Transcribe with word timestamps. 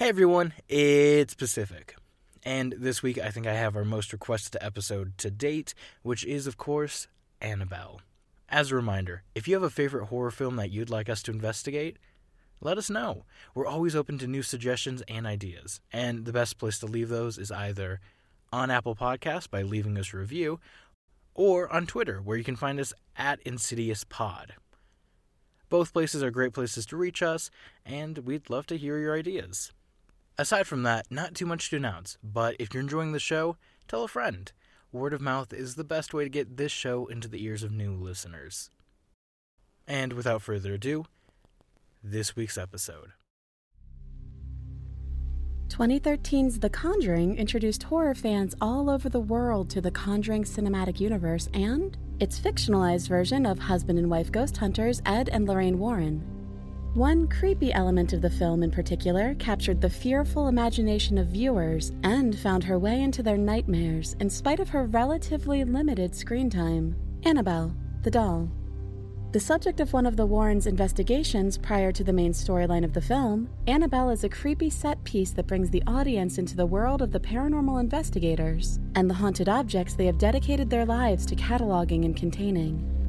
Hey 0.00 0.08
everyone, 0.08 0.54
it's 0.66 1.34
Pacific. 1.34 1.94
And 2.42 2.74
this 2.78 3.02
week 3.02 3.18
I 3.18 3.28
think 3.28 3.46
I 3.46 3.52
have 3.52 3.76
our 3.76 3.84
most 3.84 4.14
requested 4.14 4.56
episode 4.58 5.18
to 5.18 5.30
date, 5.30 5.74
which 6.00 6.24
is, 6.24 6.46
of 6.46 6.56
course, 6.56 7.06
Annabelle. 7.42 8.00
As 8.48 8.72
a 8.72 8.76
reminder, 8.76 9.24
if 9.34 9.46
you 9.46 9.52
have 9.52 9.62
a 9.62 9.68
favorite 9.68 10.06
horror 10.06 10.30
film 10.30 10.56
that 10.56 10.70
you'd 10.70 10.88
like 10.88 11.10
us 11.10 11.22
to 11.24 11.32
investigate, 11.32 11.98
let 12.62 12.78
us 12.78 12.88
know. 12.88 13.26
We're 13.54 13.66
always 13.66 13.94
open 13.94 14.16
to 14.20 14.26
new 14.26 14.40
suggestions 14.40 15.02
and 15.06 15.26
ideas. 15.26 15.82
And 15.92 16.24
the 16.24 16.32
best 16.32 16.56
place 16.56 16.78
to 16.78 16.86
leave 16.86 17.10
those 17.10 17.36
is 17.36 17.52
either 17.52 18.00
on 18.50 18.70
Apple 18.70 18.96
Podcasts 18.96 19.50
by 19.50 19.60
leaving 19.60 19.98
us 19.98 20.14
a 20.14 20.16
review, 20.16 20.60
or 21.34 21.70
on 21.70 21.86
Twitter, 21.86 22.22
where 22.22 22.38
you 22.38 22.44
can 22.44 22.56
find 22.56 22.80
us 22.80 22.94
at 23.18 23.38
Insidious 23.42 24.04
Pod. 24.04 24.54
Both 25.68 25.92
places 25.92 26.22
are 26.22 26.30
great 26.30 26.54
places 26.54 26.86
to 26.86 26.96
reach 26.96 27.22
us, 27.22 27.50
and 27.84 28.16
we'd 28.20 28.48
love 28.48 28.66
to 28.68 28.78
hear 28.78 28.96
your 28.96 29.14
ideas. 29.14 29.72
Aside 30.40 30.66
from 30.66 30.84
that, 30.84 31.04
not 31.10 31.34
too 31.34 31.44
much 31.44 31.68
to 31.68 31.76
announce, 31.76 32.16
but 32.24 32.56
if 32.58 32.72
you're 32.72 32.82
enjoying 32.82 33.12
the 33.12 33.20
show, 33.20 33.58
tell 33.86 34.04
a 34.04 34.08
friend. 34.08 34.50
Word 34.90 35.12
of 35.12 35.20
mouth 35.20 35.52
is 35.52 35.74
the 35.74 35.84
best 35.84 36.14
way 36.14 36.24
to 36.24 36.30
get 36.30 36.56
this 36.56 36.72
show 36.72 37.04
into 37.08 37.28
the 37.28 37.44
ears 37.44 37.62
of 37.62 37.72
new 37.72 37.92
listeners. 37.92 38.70
And 39.86 40.14
without 40.14 40.40
further 40.40 40.72
ado, 40.72 41.04
this 42.02 42.36
week's 42.36 42.56
episode. 42.56 43.12
2013's 45.68 46.60
The 46.60 46.70
Conjuring 46.70 47.36
introduced 47.36 47.82
horror 47.82 48.14
fans 48.14 48.54
all 48.62 48.88
over 48.88 49.10
the 49.10 49.20
world 49.20 49.68
to 49.68 49.82
the 49.82 49.90
Conjuring 49.90 50.44
cinematic 50.44 51.00
universe 51.00 51.50
and 51.52 51.98
its 52.18 52.40
fictionalized 52.40 53.08
version 53.08 53.44
of 53.44 53.58
husband 53.58 53.98
and 53.98 54.08
wife 54.08 54.32
ghost 54.32 54.56
hunters 54.56 55.02
Ed 55.04 55.28
and 55.28 55.46
Lorraine 55.46 55.78
Warren. 55.78 56.39
One 56.94 57.28
creepy 57.28 57.72
element 57.72 58.12
of 58.12 58.20
the 58.20 58.28
film 58.28 58.64
in 58.64 58.72
particular 58.72 59.36
captured 59.36 59.80
the 59.80 59.88
fearful 59.88 60.48
imagination 60.48 61.18
of 61.18 61.28
viewers 61.28 61.92
and 62.02 62.36
found 62.36 62.64
her 62.64 62.80
way 62.80 63.00
into 63.00 63.22
their 63.22 63.36
nightmares 63.36 64.16
in 64.18 64.28
spite 64.28 64.58
of 64.58 64.70
her 64.70 64.86
relatively 64.86 65.62
limited 65.62 66.16
screen 66.16 66.50
time 66.50 66.96
Annabelle, 67.22 67.76
the 68.02 68.10
doll. 68.10 68.48
The 69.30 69.38
subject 69.38 69.78
of 69.78 69.92
one 69.92 70.04
of 70.04 70.16
the 70.16 70.26
Warrens' 70.26 70.66
investigations 70.66 71.56
prior 71.56 71.92
to 71.92 72.02
the 72.02 72.12
main 72.12 72.32
storyline 72.32 72.84
of 72.84 72.92
the 72.92 73.00
film, 73.00 73.48
Annabelle 73.68 74.10
is 74.10 74.24
a 74.24 74.28
creepy 74.28 74.68
set 74.68 75.04
piece 75.04 75.30
that 75.34 75.46
brings 75.46 75.70
the 75.70 75.84
audience 75.86 76.38
into 76.38 76.56
the 76.56 76.66
world 76.66 77.02
of 77.02 77.12
the 77.12 77.20
paranormal 77.20 77.78
investigators 77.78 78.80
and 78.96 79.08
the 79.08 79.14
haunted 79.14 79.48
objects 79.48 79.94
they 79.94 80.06
have 80.06 80.18
dedicated 80.18 80.68
their 80.68 80.84
lives 80.84 81.24
to 81.26 81.36
cataloging 81.36 82.04
and 82.04 82.16
containing. 82.16 82.99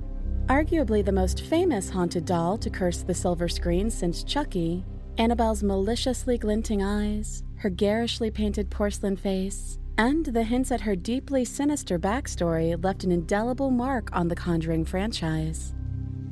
Arguably 0.51 1.03
the 1.03 1.13
most 1.13 1.43
famous 1.45 1.89
haunted 1.89 2.25
doll 2.25 2.57
to 2.57 2.69
curse 2.69 3.03
the 3.03 3.13
silver 3.13 3.47
screen 3.47 3.89
since 3.89 4.21
Chucky, 4.21 4.83
Annabelle's 5.17 5.63
maliciously 5.63 6.37
glinting 6.37 6.83
eyes, 6.83 7.41
her 7.55 7.69
garishly 7.69 8.29
painted 8.29 8.69
porcelain 8.69 9.15
face, 9.15 9.79
and 9.97 10.25
the 10.25 10.43
hints 10.43 10.69
at 10.69 10.81
her 10.81 10.93
deeply 10.93 11.45
sinister 11.45 11.97
backstory 11.97 12.75
left 12.83 13.05
an 13.05 13.13
indelible 13.13 13.71
mark 13.71 14.09
on 14.11 14.27
the 14.27 14.35
Conjuring 14.35 14.83
franchise. 14.83 15.73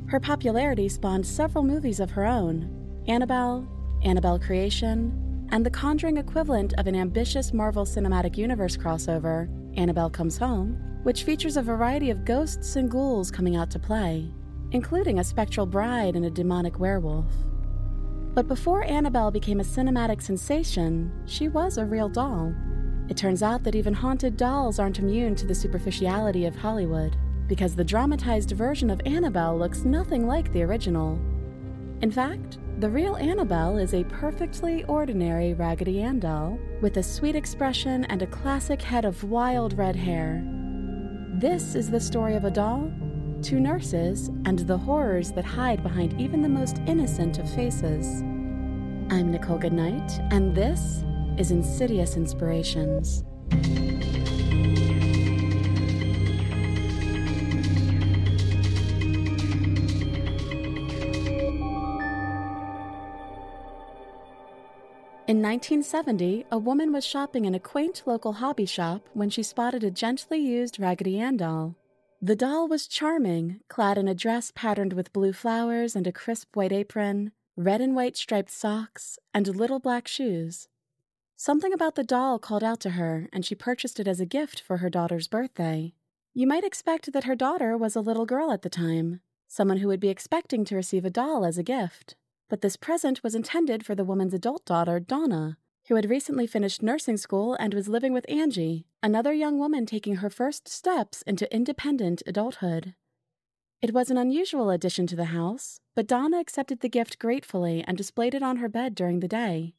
Her 0.08 0.20
popularity 0.20 0.90
spawned 0.90 1.26
several 1.26 1.64
movies 1.64 2.02
of 2.02 2.12
her 2.12 2.26
own 2.26 2.70
Annabelle, 3.08 3.66
Annabelle 4.04 4.38
Creation, 4.38 5.48
and 5.54 5.66
the 5.66 5.72
Conjuring 5.72 6.18
equivalent 6.18 6.74
of 6.78 6.88
an 6.88 6.96
ambitious 6.96 7.54
Marvel 7.54 7.86
Cinematic 7.86 8.36
Universe 8.36 8.76
crossover, 8.76 9.48
Annabelle 9.78 10.10
Comes 10.10 10.38
Home, 10.38 10.89
which 11.04 11.24
features 11.24 11.58
a 11.58 11.62
variety 11.62 12.10
of 12.10 12.26
ghosts 12.26 12.76
and 12.76 12.90
ghouls 12.90 13.32
coming 13.32 13.56
out 13.56 13.72
to 13.72 13.80
play, 13.80 14.32
including 14.72 15.20
a 15.20 15.24
spectral 15.24 15.66
bride 15.66 16.16
and 16.16 16.26
a 16.26 16.30
demonic 16.30 16.80
werewolf. 16.80 17.32
But 18.34 18.48
before 18.48 18.84
Annabelle 18.84 19.32
became 19.32 19.60
a 19.60 19.64
cinematic 19.64 20.22
sensation, 20.22 21.12
she 21.26 21.48
was 21.48 21.78
a 21.78 21.86
real 21.86 22.10
doll. 22.10 22.54
It 23.10 23.18
turns 23.18 23.42
out 23.42 23.64
that 23.64 23.76
even 23.76 23.94
haunted 23.94 24.38
dolls 24.38 24.78
aren't 24.78 25.00
immune 25.00 25.36
to 25.36 25.48
the 25.48 25.56
superficiality 25.56 26.46
of 26.46 26.56
Hollywood, 26.56 27.18
because 27.48 27.76
the 27.76 27.84
dramatized 27.84 28.52
version 28.52 28.92
of 28.92 29.02
Annabelle 29.06 29.58
looks 29.58 29.84
nothing 29.84 30.28
like 30.28 30.54
the 30.54 30.62
original. 30.62 31.20
In 32.02 32.12
fact, 32.12 32.60
the 32.80 32.90
real 32.90 33.18
Annabelle 33.18 33.78
is 33.78 33.94
a 33.94 34.06
perfectly 34.06 34.86
ordinary 34.86 35.54
Raggedy 35.54 36.02
Ann 36.02 36.20
doll 36.20 36.60
with 36.82 36.98
a 36.98 37.04
sweet 37.04 37.36
expression 37.36 38.06
and 38.06 38.22
a 38.22 38.28
classic 38.28 38.82
head 38.82 39.04
of 39.04 39.24
wild 39.24 39.78
red 39.78 39.96
hair. 39.96 40.42
This 41.40 41.74
is 41.74 41.90
the 41.90 42.02
story 42.02 42.36
of 42.36 42.44
a 42.44 42.52
doll, 42.52 42.92
two 43.42 43.62
nurses, 43.62 44.28
and 44.44 44.60
the 44.60 44.78
horrors 44.78 45.32
that 45.32 45.46
hide 45.46 45.82
behind 45.82 46.20
even 46.20 46.42
the 46.42 46.50
most 46.50 46.80
innocent 46.86 47.40
of 47.40 47.50
faces. 47.56 48.20
I'm 49.10 49.32
Nichole 49.32 49.58
Goodnight, 49.58 50.20
and 50.32 50.54
this 50.54 51.06
is 51.38 51.52
Insidious 51.52 52.18
Inspirations. 52.18 53.24
In 65.30 65.44
1970, 65.44 66.46
a 66.52 66.58
woman 66.58 66.92
was 66.92 67.06
shopping 67.06 67.46
in 67.46 67.54
a 67.54 67.60
quaint 67.60 68.02
local 68.08 68.34
hobby 68.34 68.66
shop 68.66 69.08
when 69.14 69.30
she 69.30 69.44
spotted 69.44 69.84
a 69.84 69.92
gently 69.92 70.40
used 70.40 70.80
Raggedy 70.80 71.20
Ann 71.20 71.38
doll. 71.38 71.76
The 72.20 72.36
doll 72.36 72.68
was 72.68 72.88
charming, 72.88 73.60
clad 73.68 74.00
in 74.00 74.08
a 74.08 74.16
dress 74.16 74.52
patterned 74.56 74.94
with 74.94 75.14
blue 75.14 75.32
flowers 75.32 75.96
and 75.96 76.08
a 76.08 76.12
crisp 76.12 76.56
white 76.56 76.72
apron, 76.72 77.32
red 77.56 77.80
and 77.80 77.96
white 77.96 78.18
striped 78.18 78.50
socks, 78.50 79.20
and 79.32 79.48
little 79.48 79.78
black 79.78 80.08
shoes. 80.08 80.68
Something 81.36 81.74
about 81.74 81.94
the 81.94 82.04
doll 82.04 82.40
called 82.40 82.64
out 82.64 82.80
to 82.80 82.90
her, 82.98 83.30
and 83.32 83.46
she 83.46 83.54
purchased 83.54 84.00
it 84.00 84.08
as 84.08 84.20
a 84.20 84.26
gift 84.26 84.60
for 84.60 84.78
her 84.78 84.90
daughter's 84.90 85.28
birthday. 85.28 85.94
You 86.34 86.48
might 86.48 86.64
expect 86.64 87.14
that 87.14 87.26
her 87.26 87.36
daughter 87.36 87.78
was 87.78 87.96
a 87.96 88.02
little 88.02 88.26
girl 88.26 88.52
at 88.52 88.64
the 88.64 88.68
time, 88.68 89.22
someone 89.48 89.78
who 89.78 89.90
would 89.90 90.00
be 90.00 90.10
expecting 90.10 90.66
to 90.66 90.76
receive 90.76 91.06
a 91.06 91.12
doll 91.12 91.46
as 91.46 91.60
a 91.60 91.64
gift 91.64 92.16
but 92.50 92.62
this 92.62 92.76
present 92.76 93.24
was 93.24 93.36
intended 93.36 93.86
for 93.86 93.96
the 93.96 94.04
woman's 94.04 94.34
adult 94.34 94.66
daughter, 94.66 95.00
Donna, 95.00 95.58
who 95.88 95.96
had 95.96 96.10
recently 96.10 96.48
finished 96.48 96.84
nursing 96.84 97.18
school 97.18 97.56
and 97.56 97.74
was 97.74 97.88
living 97.88 98.12
with 98.14 98.30
Angie, 98.30 98.86
another 99.02 99.34
young 99.34 99.58
woman 99.58 99.86
taking 99.86 100.18
her 100.18 100.30
first 100.30 100.68
steps 100.68 101.22
into 101.24 101.54
independent 101.54 102.22
adulthood. 102.28 102.96
It 103.82 103.94
was 103.94 104.12
an 104.12 104.18
unusual 104.18 104.70
addition 104.70 105.08
to 105.08 105.16
the 105.16 105.26
house, 105.26 105.80
but 105.96 106.08
Donna 106.08 106.40
accepted 106.40 106.82
the 106.82 106.90
gift 106.90 107.18
gratefully 107.18 107.84
and 107.88 107.98
displayed 107.98 108.36
it 108.36 108.44
on 108.44 108.58
her 108.58 108.68
bed 108.68 108.94
during 108.94 109.20
the 109.20 109.28
day. 109.28 109.74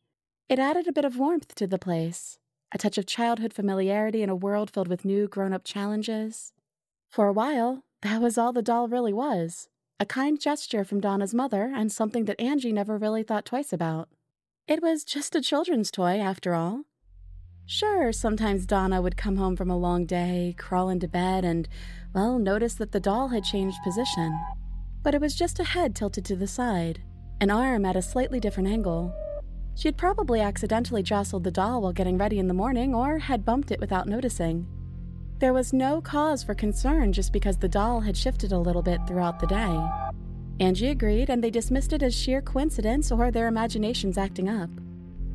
It 0.48 0.58
added 0.58 0.88
a 0.88 0.92
bit 0.92 1.04
of 1.04 1.18
warmth 1.18 1.54
to 1.56 1.66
the 1.66 1.78
place, 1.78 2.38
a 2.72 2.78
touch 2.78 2.98
of 2.98 3.06
childhood 3.06 3.52
familiarity 3.52 4.22
in 4.22 4.30
a 4.30 4.36
world 4.36 4.70
filled 4.70 4.88
with 4.88 5.04
new 5.04 5.28
grown 5.28 5.52
up 5.52 5.64
challenges. 5.64 6.52
For 7.08 7.26
a 7.26 7.32
while, 7.32 7.84
that 8.02 8.22
was 8.22 8.38
all 8.38 8.52
the 8.52 8.62
doll 8.62 8.88
really 8.88 9.12
was 9.12 9.68
a 10.00 10.06
kind 10.06 10.40
gesture 10.40 10.82
from 10.82 10.98
Donna's 10.98 11.34
mother, 11.34 11.70
and 11.76 11.92
something 11.92 12.24
that 12.24 12.40
Angie 12.40 12.72
never 12.72 12.96
really 12.96 13.22
thought 13.22 13.44
twice 13.44 13.70
about. 13.70 14.08
It 14.66 14.82
was 14.82 15.04
just 15.04 15.36
a 15.36 15.42
children's 15.42 15.90
toy, 15.90 16.18
after 16.18 16.54
all. 16.54 16.84
Sure, 17.66 18.10
sometimes 18.10 18.64
Donna 18.64 19.02
would 19.02 19.18
come 19.18 19.36
home 19.36 19.56
from 19.56 19.70
a 19.70 19.76
long 19.76 20.06
day, 20.06 20.54
crawl 20.58 20.88
into 20.88 21.06
bed, 21.06 21.44
and, 21.44 21.68
well, 22.14 22.38
notice 22.38 22.74
that 22.74 22.92
the 22.92 22.98
doll 22.98 23.28
had 23.28 23.44
changed 23.44 23.76
position. 23.84 24.40
But 25.02 25.14
it 25.14 25.20
was 25.20 25.36
just 25.36 25.60
a 25.60 25.64
head 25.64 25.94
tilted 25.94 26.24
to 26.24 26.36
the 26.36 26.46
side, 26.46 27.02
an 27.38 27.50
arm 27.50 27.84
at 27.84 27.94
a 27.94 28.00
slightly 28.00 28.40
different 28.40 28.70
angle. 28.70 29.14
She 29.74 29.86
had 29.86 29.98
probably 29.98 30.40
accidentally 30.40 31.02
jostled 31.02 31.44
the 31.44 31.50
doll 31.50 31.82
while 31.82 31.92
getting 31.92 32.16
ready 32.16 32.38
in 32.38 32.48
the 32.48 32.54
morning 32.54 32.94
or 32.94 33.18
had 33.18 33.44
bumped 33.44 33.70
it 33.70 33.80
without 33.80 34.08
noticing. 34.08 34.66
There 35.40 35.54
was 35.54 35.72
no 35.72 36.02
cause 36.02 36.42
for 36.44 36.54
concern 36.54 37.14
just 37.14 37.32
because 37.32 37.56
the 37.56 37.68
doll 37.68 38.00
had 38.00 38.14
shifted 38.14 38.52
a 38.52 38.58
little 38.58 38.82
bit 38.82 39.00
throughout 39.06 39.40
the 39.40 39.46
day. 39.46 39.88
Angie 40.62 40.88
agreed, 40.90 41.30
and 41.30 41.42
they 41.42 41.50
dismissed 41.50 41.94
it 41.94 42.02
as 42.02 42.14
sheer 42.14 42.42
coincidence 42.42 43.10
or 43.10 43.30
their 43.30 43.48
imaginations 43.48 44.18
acting 44.18 44.50
up. 44.50 44.68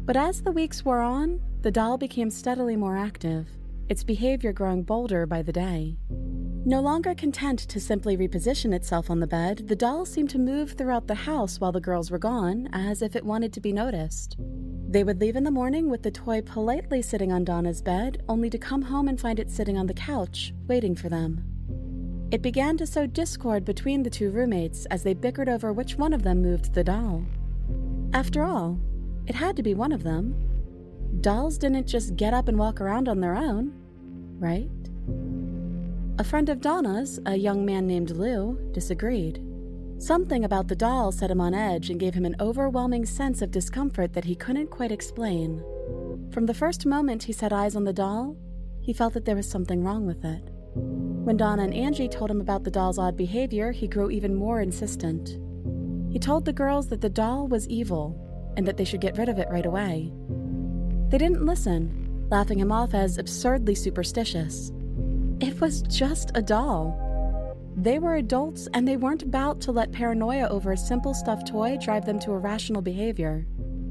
But 0.05 0.15
as 0.15 0.43
the 0.43 0.51
weeks 0.51 0.85
wore 0.85 1.01
on, 1.01 1.41
the 1.63 1.71
doll 1.71 1.97
became 1.97 2.29
steadily 2.29 2.75
more 2.75 2.95
active, 2.95 3.47
its 3.89 4.03
behavior 4.03 4.53
growing 4.53 4.83
bolder 4.83 5.25
by 5.25 5.41
the 5.41 5.51
day. 5.51 5.97
No 6.67 6.81
longer 6.81 7.13
content 7.13 7.59
to 7.59 7.79
simply 7.79 8.17
reposition 8.17 8.73
itself 8.73 9.11
on 9.11 9.19
the 9.19 9.27
bed, 9.27 9.67
the 9.67 9.75
doll 9.75 10.03
seemed 10.03 10.31
to 10.31 10.39
move 10.39 10.71
throughout 10.71 11.05
the 11.05 11.13
house 11.13 11.59
while 11.59 11.71
the 11.71 11.79
girls 11.79 12.09
were 12.09 12.17
gone, 12.17 12.67
as 12.73 13.03
if 13.03 13.15
it 13.15 13.23
wanted 13.23 13.53
to 13.53 13.61
be 13.61 13.71
noticed. 13.71 14.35
They 14.89 15.03
would 15.03 15.21
leave 15.21 15.35
in 15.35 15.43
the 15.43 15.51
morning 15.51 15.91
with 15.91 16.01
the 16.01 16.09
toy 16.09 16.41
politely 16.41 17.03
sitting 17.03 17.31
on 17.31 17.43
Donna's 17.43 17.83
bed, 17.83 18.23
only 18.27 18.49
to 18.49 18.57
come 18.57 18.81
home 18.81 19.07
and 19.07 19.21
find 19.21 19.39
it 19.39 19.51
sitting 19.51 19.77
on 19.77 19.85
the 19.85 19.93
couch, 19.93 20.55
waiting 20.65 20.95
for 20.95 21.07
them. 21.07 21.43
It 22.31 22.41
began 22.41 22.77
to 22.77 22.87
sow 22.87 23.05
discord 23.05 23.63
between 23.63 24.01
the 24.01 24.09
two 24.09 24.31
roommates 24.31 24.87
as 24.87 25.03
they 25.03 25.13
bickered 25.13 25.49
over 25.49 25.71
which 25.71 25.97
one 25.97 26.13
of 26.13 26.23
them 26.23 26.41
moved 26.41 26.73
the 26.73 26.83
doll. 26.83 27.23
After 28.11 28.43
all, 28.43 28.79
it 29.27 29.35
had 29.35 29.55
to 29.57 29.63
be 29.63 29.75
one 29.75 29.91
of 29.91 30.01
them. 30.01 30.35
Dolls 31.21 31.59
didn't 31.59 31.85
just 31.85 32.15
get 32.15 32.33
up 32.33 32.47
and 32.47 32.57
walk 32.57 32.81
around 32.81 33.07
on 33.07 33.19
their 33.19 33.35
own, 33.35 33.71
right? 34.39 34.71
A 36.17 36.23
friend 36.23 36.47
of 36.47 36.61
Donna's, 36.61 37.19
a 37.25 37.35
young 37.35 37.65
man 37.65 37.85
named 37.85 38.11
Lou, 38.11 38.57
disagreed. 38.71 39.43
Something 39.97 40.45
about 40.45 40.69
the 40.69 40.75
doll 40.75 41.11
set 41.11 41.29
him 41.29 41.41
on 41.41 41.53
edge 41.53 41.89
and 41.89 41.99
gave 41.99 42.13
him 42.13 42.23
an 42.23 42.37
overwhelming 42.39 43.05
sense 43.05 43.41
of 43.41 43.51
discomfort 43.51 44.13
that 44.13 44.23
he 44.23 44.33
couldn't 44.33 44.67
quite 44.67 44.93
explain. 44.93 45.61
From 46.31 46.45
the 46.45 46.53
first 46.53 46.85
moment 46.85 47.23
he 47.23 47.33
set 47.33 47.51
eyes 47.51 47.75
on 47.75 47.83
the 47.83 47.91
doll, 47.91 48.37
he 48.79 48.93
felt 48.93 49.13
that 49.13 49.25
there 49.25 49.35
was 49.35 49.49
something 49.49 49.83
wrong 49.83 50.05
with 50.05 50.23
it. 50.23 50.41
When 50.75 51.35
Donna 51.35 51.63
and 51.63 51.73
Angie 51.73 52.07
told 52.07 52.31
him 52.31 52.39
about 52.39 52.63
the 52.63 52.71
doll's 52.71 52.97
odd 52.97 53.17
behavior, 53.17 53.73
he 53.73 53.85
grew 53.85 54.09
even 54.09 54.35
more 54.35 54.61
insistent. 54.61 55.37
He 56.09 56.17
told 56.17 56.45
the 56.45 56.53
girls 56.53 56.87
that 56.87 57.01
the 57.01 57.09
doll 57.09 57.49
was 57.49 57.67
evil 57.67 58.53
and 58.55 58.65
that 58.65 58.77
they 58.77 58.85
should 58.85 59.01
get 59.01 59.17
rid 59.17 59.27
of 59.27 59.37
it 59.37 59.49
right 59.49 59.65
away. 59.65 60.13
They 61.09 61.17
didn't 61.17 61.45
listen, 61.45 62.27
laughing 62.29 62.59
him 62.59 62.71
off 62.71 62.93
as 62.93 63.17
absurdly 63.17 63.75
superstitious. 63.75 64.71
It 65.41 65.59
was 65.59 65.81
just 65.81 66.31
a 66.33 66.41
doll. 66.41 67.01
They 67.75 67.99
were 67.99 68.15
adults 68.15 68.69
and 68.73 68.87
they 68.87 68.95
weren't 68.95 69.23
about 69.23 69.59
to 69.61 69.73
let 69.73 69.91
paranoia 69.91 70.47
over 70.47 70.71
a 70.71 70.77
simple 70.77 71.13
stuffed 71.13 71.47
toy 71.47 71.77
drive 71.77 72.05
them 72.05 72.19
to 72.19 72.31
irrational 72.31 72.81
behavior. 72.81 73.45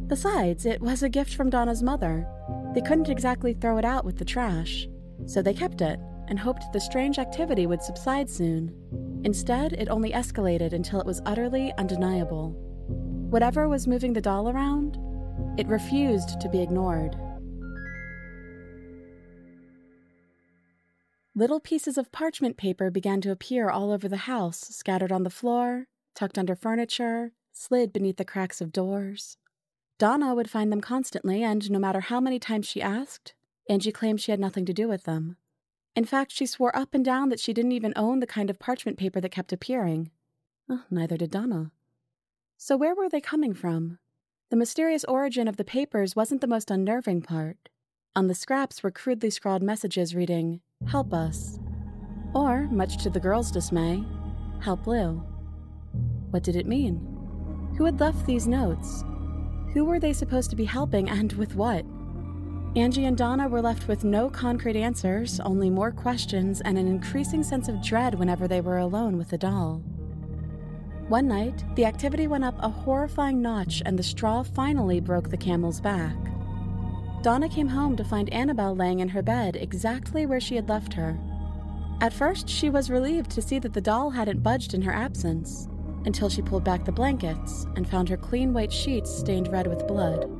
Besides, 0.06 0.64
it 0.64 0.80
was 0.80 1.02
a 1.02 1.08
gift 1.08 1.34
from 1.34 1.50
Donna's 1.50 1.82
mother. 1.82 2.26
They 2.74 2.80
couldn't 2.80 3.10
exactly 3.10 3.52
throw 3.52 3.76
it 3.76 3.84
out 3.84 4.06
with 4.06 4.16
the 4.16 4.24
trash, 4.24 4.88
so 5.26 5.42
they 5.42 5.52
kept 5.52 5.82
it 5.82 6.00
and 6.28 6.38
hoped 6.38 6.64
the 6.72 6.80
strange 6.80 7.18
activity 7.18 7.66
would 7.66 7.82
subside 7.82 8.30
soon. 8.30 8.74
Instead, 9.24 9.74
it 9.74 9.90
only 9.90 10.12
escalated 10.12 10.72
until 10.72 10.98
it 11.00 11.06
was 11.06 11.20
utterly 11.26 11.74
undeniable. 11.76 12.50
Whatever 13.30 13.68
was 13.68 13.86
moving 13.86 14.14
the 14.14 14.20
doll 14.20 14.48
around, 14.48 14.96
it 15.58 15.66
refused 15.66 16.40
to 16.40 16.48
be 16.48 16.62
ignored. 16.62 17.16
Little 21.36 21.58
pieces 21.58 21.98
of 21.98 22.12
parchment 22.12 22.56
paper 22.56 22.90
began 22.90 23.20
to 23.22 23.32
appear 23.32 23.68
all 23.68 23.90
over 23.90 24.08
the 24.08 24.28
house, 24.28 24.60
scattered 24.60 25.10
on 25.10 25.24
the 25.24 25.30
floor, 25.30 25.88
tucked 26.14 26.38
under 26.38 26.54
furniture, 26.54 27.32
slid 27.52 27.92
beneath 27.92 28.18
the 28.18 28.24
cracks 28.24 28.60
of 28.60 28.70
doors. 28.70 29.36
Donna 29.98 30.32
would 30.32 30.48
find 30.48 30.70
them 30.70 30.80
constantly, 30.80 31.42
and 31.42 31.68
no 31.70 31.80
matter 31.80 32.00
how 32.00 32.20
many 32.20 32.38
times 32.38 32.66
she 32.66 32.80
asked, 32.80 33.34
Angie 33.68 33.90
claimed 33.90 34.20
she 34.20 34.30
had 34.30 34.38
nothing 34.38 34.64
to 34.66 34.72
do 34.72 34.86
with 34.86 35.04
them. 35.04 35.36
In 35.96 36.04
fact, 36.04 36.30
she 36.30 36.46
swore 36.46 36.76
up 36.76 36.94
and 36.94 37.04
down 37.04 37.30
that 37.30 37.40
she 37.40 37.52
didn't 37.52 37.72
even 37.72 37.92
own 37.96 38.20
the 38.20 38.26
kind 38.26 38.48
of 38.48 38.60
parchment 38.60 38.96
paper 38.96 39.20
that 39.20 39.30
kept 39.30 39.52
appearing. 39.52 40.10
Oh, 40.68 40.82
neither 40.88 41.16
did 41.16 41.32
Donna. 41.32 41.72
So, 42.56 42.76
where 42.76 42.94
were 42.94 43.08
they 43.08 43.20
coming 43.20 43.54
from? 43.54 43.98
The 44.50 44.56
mysterious 44.56 45.04
origin 45.04 45.48
of 45.48 45.56
the 45.56 45.64
papers 45.64 46.14
wasn't 46.14 46.40
the 46.40 46.46
most 46.46 46.70
unnerving 46.70 47.22
part. 47.22 47.70
On 48.16 48.28
the 48.28 48.34
scraps 48.34 48.82
were 48.82 48.92
crudely 48.92 49.30
scrawled 49.30 49.62
messages 49.62 50.14
reading, 50.14 50.60
Help 50.86 51.12
us. 51.12 51.58
Or, 52.34 52.68
much 52.70 53.02
to 53.02 53.10
the 53.10 53.20
girl's 53.20 53.50
dismay, 53.50 54.04
Help 54.60 54.86
Lou. 54.86 55.22
What 56.30 56.42
did 56.42 56.56
it 56.56 56.66
mean? 56.66 57.00
Who 57.76 57.84
had 57.84 58.00
left 58.00 58.26
these 58.26 58.46
notes? 58.46 59.04
Who 59.72 59.84
were 59.84 59.98
they 59.98 60.12
supposed 60.12 60.50
to 60.50 60.56
be 60.56 60.64
helping 60.64 61.08
and 61.08 61.32
with 61.34 61.54
what? 61.54 61.84
Angie 62.76 63.04
and 63.04 63.16
Donna 63.16 63.48
were 63.48 63.62
left 63.62 63.86
with 63.86 64.02
no 64.02 64.28
concrete 64.28 64.76
answers, 64.76 65.38
only 65.40 65.70
more 65.70 65.92
questions 65.92 66.60
and 66.60 66.76
an 66.76 66.88
increasing 66.88 67.44
sense 67.44 67.68
of 67.68 67.82
dread 67.82 68.16
whenever 68.16 68.48
they 68.48 68.60
were 68.60 68.78
alone 68.78 69.16
with 69.16 69.30
the 69.30 69.38
doll. 69.38 69.82
One 71.08 71.28
night, 71.28 71.62
the 71.76 71.84
activity 71.84 72.26
went 72.26 72.44
up 72.44 72.56
a 72.58 72.68
horrifying 72.68 73.40
notch 73.40 73.82
and 73.84 73.98
the 73.98 74.02
straw 74.02 74.42
finally 74.42 74.98
broke 74.98 75.30
the 75.30 75.36
camel's 75.36 75.80
back. 75.80 76.16
Donna 77.24 77.48
came 77.48 77.68
home 77.68 77.96
to 77.96 78.04
find 78.04 78.30
Annabelle 78.34 78.76
laying 78.76 79.00
in 79.00 79.08
her 79.08 79.22
bed 79.22 79.56
exactly 79.56 80.26
where 80.26 80.40
she 80.40 80.56
had 80.56 80.68
left 80.68 80.92
her. 80.92 81.18
At 82.02 82.12
first, 82.12 82.50
she 82.50 82.68
was 82.68 82.90
relieved 82.90 83.30
to 83.30 83.40
see 83.40 83.58
that 83.60 83.72
the 83.72 83.80
doll 83.80 84.10
hadn't 84.10 84.42
budged 84.42 84.74
in 84.74 84.82
her 84.82 84.92
absence, 84.92 85.66
until 86.04 86.28
she 86.28 86.42
pulled 86.42 86.64
back 86.64 86.84
the 86.84 86.92
blankets 86.92 87.66
and 87.76 87.88
found 87.88 88.10
her 88.10 88.18
clean 88.18 88.52
white 88.52 88.70
sheets 88.70 89.10
stained 89.10 89.50
red 89.50 89.66
with 89.66 89.86
blood. 89.86 90.30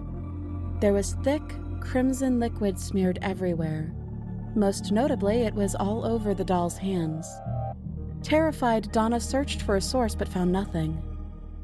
There 0.82 0.92
was 0.92 1.16
thick, 1.24 1.40
crimson 1.80 2.38
liquid 2.38 2.78
smeared 2.78 3.18
everywhere. 3.22 3.90
Most 4.54 4.92
notably, 4.92 5.40
it 5.40 5.54
was 5.54 5.74
all 5.74 6.04
over 6.04 6.34
the 6.34 6.44
doll's 6.44 6.76
hands. 6.76 7.26
Terrified, 8.22 8.92
Donna 8.92 9.20
searched 9.20 9.62
for 9.62 9.76
a 9.76 9.80
source 9.80 10.14
but 10.14 10.28
found 10.28 10.52
nothing. 10.52 11.02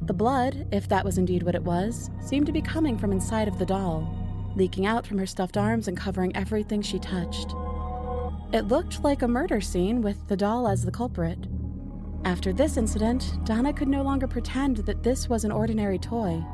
The 0.01 0.15
blood, 0.15 0.67
if 0.73 0.89
that 0.89 1.05
was 1.05 1.19
indeed 1.19 1.43
what 1.43 1.55
it 1.55 1.63
was, 1.63 2.09
seemed 2.23 2.47
to 2.47 2.53
be 2.53 2.63
coming 2.63 2.97
from 2.97 3.13
inside 3.13 3.49
of 3.49 3.59
the 3.59 3.67
doll 3.67 4.17
leaking 4.57 4.87
out 4.87 5.07
from 5.07 5.19
her 5.19 5.27
stuffed 5.27 5.57
arms 5.57 5.89
and 5.89 5.97
covering 5.97 6.35
everything 6.37 6.83
she 6.83 6.99
touched. 6.99 7.55
It 8.53 8.69
looked 8.69 9.05
like 9.05 9.23
a 9.23 9.29
murder 9.29 9.61
scene 9.61 10.03
with 10.03 10.29
the 10.29 10.37
doll 10.37 10.67
as 10.67 10.85
the 10.85 10.91
culprit. 10.91 11.39
After 12.25 12.53
this 12.53 12.77
incident, 12.77 13.33
Donna 13.45 13.73
could 13.73 13.89
no 13.89 14.03
longer 14.03 14.27
pretend 14.27 14.79
that 14.79 15.03
this 15.03 15.29
was 15.29 15.45
an 15.45 15.53
ordinary 15.53 15.99
toy. 15.99 16.45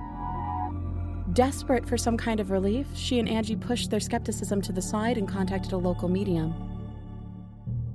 Desperate 1.32 1.88
for 1.88 1.96
some 1.96 2.16
kind 2.16 2.38
of 2.38 2.50
relief, 2.50 2.86
she 2.94 3.18
and 3.18 3.28
Angie 3.28 3.56
pushed 3.56 3.90
their 3.90 4.00
skepticism 4.00 4.62
to 4.62 4.72
the 4.72 4.82
side 4.82 5.18
and 5.18 5.28
contacted 5.28 5.72
a 5.72 5.76
local 5.76 6.08
medium. 6.08 6.54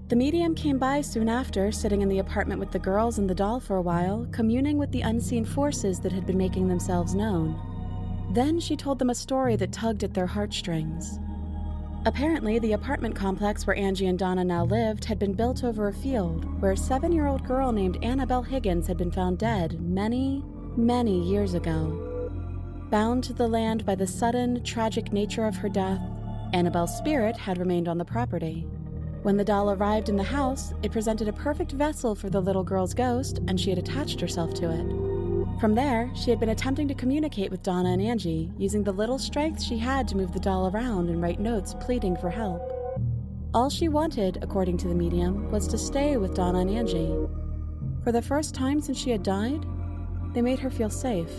The 0.09 0.17
medium 0.17 0.53
came 0.55 0.77
by 0.77 0.99
soon 0.99 1.29
after, 1.29 1.71
sitting 1.71 2.01
in 2.01 2.09
the 2.09 2.19
apartment 2.19 2.59
with 2.59 2.71
the 2.71 2.79
girls 2.79 3.17
and 3.17 3.29
the 3.29 3.33
doll 3.33 3.61
for 3.61 3.77
a 3.77 3.81
while, 3.81 4.27
communing 4.33 4.77
with 4.77 4.91
the 4.91 5.01
unseen 5.01 5.45
forces 5.45 6.01
that 6.01 6.11
had 6.11 6.25
been 6.25 6.37
making 6.37 6.67
themselves 6.67 7.15
known. 7.15 7.70
Then 8.33 8.61
she 8.61 8.77
told 8.77 8.97
them 8.97 9.09
a 9.09 9.15
story 9.15 9.57
that 9.57 9.73
tugged 9.73 10.05
at 10.05 10.13
their 10.13 10.27
heartstrings. 10.27 11.19
Apparently, 12.05 12.59
the 12.59 12.71
apartment 12.71 13.13
complex 13.13 13.67
where 13.67 13.75
Angie 13.75 14.07
and 14.07 14.17
Donna 14.17 14.45
now 14.45 14.63
lived 14.63 15.03
had 15.05 15.19
been 15.19 15.33
built 15.33 15.65
over 15.65 15.89
a 15.89 15.93
field 15.93 16.61
where 16.61 16.71
a 16.71 16.77
seven 16.77 17.11
year 17.11 17.27
old 17.27 17.43
girl 17.45 17.73
named 17.73 18.01
Annabelle 18.03 18.41
Higgins 18.41 18.87
had 18.87 18.97
been 18.97 19.11
found 19.11 19.37
dead 19.37 19.81
many, 19.81 20.43
many 20.77 21.21
years 21.21 21.53
ago. 21.55 22.07
Bound 22.89 23.23
to 23.25 23.33
the 23.33 23.49
land 23.49 23.85
by 23.85 23.95
the 23.95 24.07
sudden, 24.07 24.63
tragic 24.63 25.11
nature 25.11 25.45
of 25.45 25.57
her 25.57 25.69
death, 25.69 26.01
Annabelle's 26.53 26.97
spirit 26.97 27.35
had 27.35 27.57
remained 27.57 27.89
on 27.89 27.97
the 27.97 28.05
property. 28.05 28.65
When 29.23 29.35
the 29.35 29.45
doll 29.45 29.71
arrived 29.71 30.07
in 30.07 30.15
the 30.15 30.23
house, 30.23 30.73
it 30.83 30.91
presented 30.91 31.27
a 31.27 31.33
perfect 31.33 31.73
vessel 31.73 32.15
for 32.15 32.29
the 32.29 32.41
little 32.41 32.63
girl's 32.63 32.93
ghost, 32.93 33.39
and 33.47 33.59
she 33.59 33.69
had 33.69 33.79
attached 33.79 34.21
herself 34.21 34.53
to 34.55 34.71
it. 34.71 35.10
From 35.61 35.75
there, 35.75 36.09
she 36.15 36.31
had 36.31 36.39
been 36.39 36.49
attempting 36.49 36.87
to 36.87 36.95
communicate 36.95 37.51
with 37.51 37.61
Donna 37.61 37.89
and 37.91 38.01
Angie, 38.01 38.51
using 38.57 38.83
the 38.83 38.91
little 38.91 39.19
strength 39.19 39.61
she 39.61 39.77
had 39.77 40.07
to 40.07 40.17
move 40.17 40.31
the 40.31 40.39
doll 40.39 40.71
around 40.71 41.07
and 41.07 41.21
write 41.21 41.39
notes 41.39 41.75
pleading 41.79 42.17
for 42.17 42.31
help. 42.31 42.63
All 43.53 43.69
she 43.69 43.87
wanted, 43.87 44.39
according 44.41 44.77
to 44.79 44.87
the 44.87 44.95
medium, 44.95 45.51
was 45.51 45.67
to 45.67 45.77
stay 45.77 46.17
with 46.17 46.33
Donna 46.33 46.61
and 46.61 46.69
Angie. 46.71 47.15
For 48.03 48.11
the 48.11 48.23
first 48.23 48.55
time 48.55 48.81
since 48.81 48.97
she 48.97 49.11
had 49.11 49.21
died, 49.21 49.63
they 50.33 50.41
made 50.41 50.57
her 50.57 50.71
feel 50.71 50.89
safe. 50.89 51.29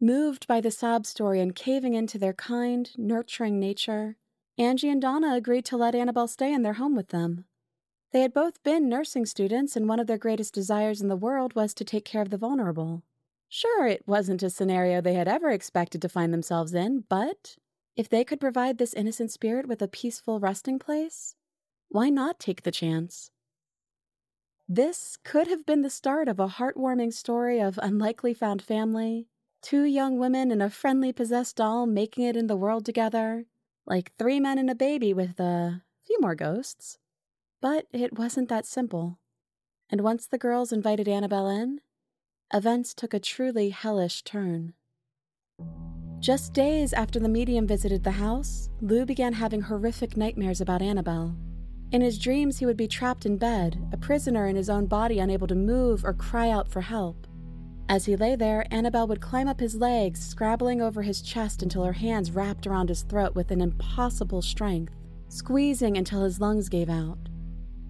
Moved 0.00 0.48
by 0.48 0.60
the 0.60 0.72
sob 0.72 1.06
story 1.06 1.40
and 1.40 1.54
caving 1.54 1.94
into 1.94 2.18
their 2.18 2.34
kind, 2.34 2.90
nurturing 2.96 3.60
nature, 3.60 4.16
Angie 4.58 4.88
and 4.88 5.00
Donna 5.00 5.36
agreed 5.36 5.64
to 5.66 5.76
let 5.76 5.94
Annabelle 5.94 6.26
stay 6.26 6.52
in 6.52 6.62
their 6.62 6.72
home 6.72 6.96
with 6.96 7.10
them. 7.10 7.44
They 8.12 8.22
had 8.22 8.32
both 8.32 8.62
been 8.62 8.88
nursing 8.88 9.26
students, 9.26 9.76
and 9.76 9.88
one 9.88 10.00
of 10.00 10.06
their 10.06 10.18
greatest 10.18 10.54
desires 10.54 11.00
in 11.00 11.08
the 11.08 11.16
world 11.16 11.54
was 11.54 11.74
to 11.74 11.84
take 11.84 12.04
care 12.04 12.22
of 12.22 12.30
the 12.30 12.38
vulnerable. 12.38 13.02
Sure, 13.48 13.86
it 13.86 14.06
wasn't 14.06 14.42
a 14.42 14.50
scenario 14.50 15.00
they 15.00 15.14
had 15.14 15.28
ever 15.28 15.50
expected 15.50 16.02
to 16.02 16.08
find 16.08 16.32
themselves 16.32 16.74
in, 16.74 17.04
but 17.08 17.56
if 17.96 18.08
they 18.08 18.24
could 18.24 18.40
provide 18.40 18.78
this 18.78 18.94
innocent 18.94 19.30
spirit 19.30 19.66
with 19.66 19.80
a 19.80 19.88
peaceful 19.88 20.40
resting 20.40 20.78
place, 20.78 21.34
why 21.88 22.10
not 22.10 22.38
take 22.38 22.62
the 22.62 22.70
chance? 22.70 23.30
This 24.68 25.16
could 25.22 25.46
have 25.46 25.64
been 25.64 25.82
the 25.82 25.90
start 25.90 26.26
of 26.26 26.40
a 26.40 26.48
heartwarming 26.48 27.12
story 27.12 27.60
of 27.60 27.78
unlikely 27.80 28.34
found 28.34 28.60
family, 28.60 29.28
two 29.62 29.84
young 29.84 30.18
women 30.18 30.50
and 30.50 30.62
a 30.62 30.70
friendly 30.70 31.12
possessed 31.12 31.56
doll 31.56 31.86
making 31.86 32.24
it 32.24 32.36
in 32.36 32.48
the 32.48 32.56
world 32.56 32.84
together, 32.84 33.46
like 33.86 34.12
three 34.16 34.40
men 34.40 34.58
and 34.58 34.68
a 34.68 34.74
baby 34.74 35.14
with 35.14 35.38
a 35.38 35.82
few 36.04 36.18
more 36.20 36.34
ghosts. 36.34 36.98
But 37.60 37.86
it 37.92 38.18
wasn't 38.18 38.48
that 38.48 38.66
simple. 38.66 39.18
And 39.88 40.00
once 40.00 40.26
the 40.26 40.38
girls 40.38 40.72
invited 40.72 41.08
Annabelle 41.08 41.48
in, 41.48 41.80
events 42.52 42.94
took 42.94 43.14
a 43.14 43.20
truly 43.20 43.70
hellish 43.70 44.22
turn. 44.22 44.74
Just 46.18 46.52
days 46.54 46.92
after 46.92 47.18
the 47.18 47.28
medium 47.28 47.66
visited 47.66 48.02
the 48.02 48.12
house, 48.12 48.68
Lou 48.80 49.04
began 49.06 49.34
having 49.34 49.60
horrific 49.62 50.16
nightmares 50.16 50.60
about 50.60 50.82
Annabelle. 50.82 51.36
In 51.92 52.00
his 52.00 52.18
dreams, 52.18 52.58
he 52.58 52.66
would 52.66 52.76
be 52.76 52.88
trapped 52.88 53.26
in 53.26 53.36
bed, 53.36 53.78
a 53.92 53.96
prisoner 53.96 54.46
in 54.48 54.56
his 54.56 54.68
own 54.68 54.86
body, 54.86 55.18
unable 55.18 55.46
to 55.46 55.54
move 55.54 56.04
or 56.04 56.12
cry 56.12 56.50
out 56.50 56.68
for 56.68 56.80
help. 56.80 57.26
As 57.88 58.06
he 58.06 58.16
lay 58.16 58.34
there, 58.34 58.66
Annabelle 58.72 59.06
would 59.06 59.20
climb 59.20 59.46
up 59.46 59.60
his 59.60 59.76
legs, 59.76 60.20
scrabbling 60.20 60.82
over 60.82 61.02
his 61.02 61.22
chest 61.22 61.62
until 61.62 61.84
her 61.84 61.92
hands 61.92 62.32
wrapped 62.32 62.66
around 62.66 62.88
his 62.88 63.02
throat 63.02 63.36
with 63.36 63.52
an 63.52 63.60
impossible 63.60 64.42
strength, 64.42 64.94
squeezing 65.28 65.96
until 65.96 66.24
his 66.24 66.40
lungs 66.40 66.68
gave 66.68 66.90
out. 66.90 67.28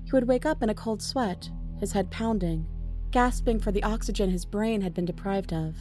He 0.06 0.12
would 0.12 0.28
wake 0.28 0.46
up 0.46 0.62
in 0.62 0.70
a 0.70 0.74
cold 0.74 1.02
sweat, 1.02 1.50
his 1.78 1.92
head 1.92 2.10
pounding, 2.10 2.64
gasping 3.10 3.58
for 3.58 3.72
the 3.72 3.82
oxygen 3.82 4.30
his 4.30 4.44
brain 4.44 4.80
had 4.80 4.94
been 4.94 5.04
deprived 5.04 5.52
of. 5.52 5.76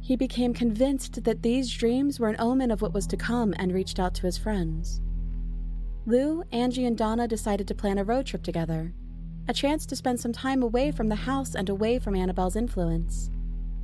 He 0.00 0.16
became 0.16 0.52
convinced 0.52 1.24
that 1.24 1.42
these 1.42 1.72
dreams 1.72 2.20
were 2.20 2.28
an 2.28 2.36
omen 2.38 2.70
of 2.70 2.82
what 2.82 2.92
was 2.92 3.06
to 3.06 3.16
come 3.16 3.54
and 3.56 3.72
reached 3.72 3.98
out 3.98 4.14
to 4.16 4.26
his 4.26 4.36
friends. 4.36 5.00
Lou, 6.04 6.42
Angie, 6.52 6.84
and 6.84 6.98
Donna 6.98 7.26
decided 7.26 7.66
to 7.66 7.74
plan 7.74 7.96
a 7.96 8.04
road 8.04 8.26
trip 8.26 8.42
together. 8.42 8.92
a 9.48 9.52
chance 9.52 9.84
to 9.86 9.96
spend 9.96 10.18
some 10.20 10.32
time 10.32 10.62
away 10.62 10.90
from 10.90 11.08
the 11.08 11.14
house 11.14 11.54
and 11.54 11.68
away 11.68 11.98
from 11.98 12.14
Annabelle's 12.14 12.56
influence. 12.56 13.30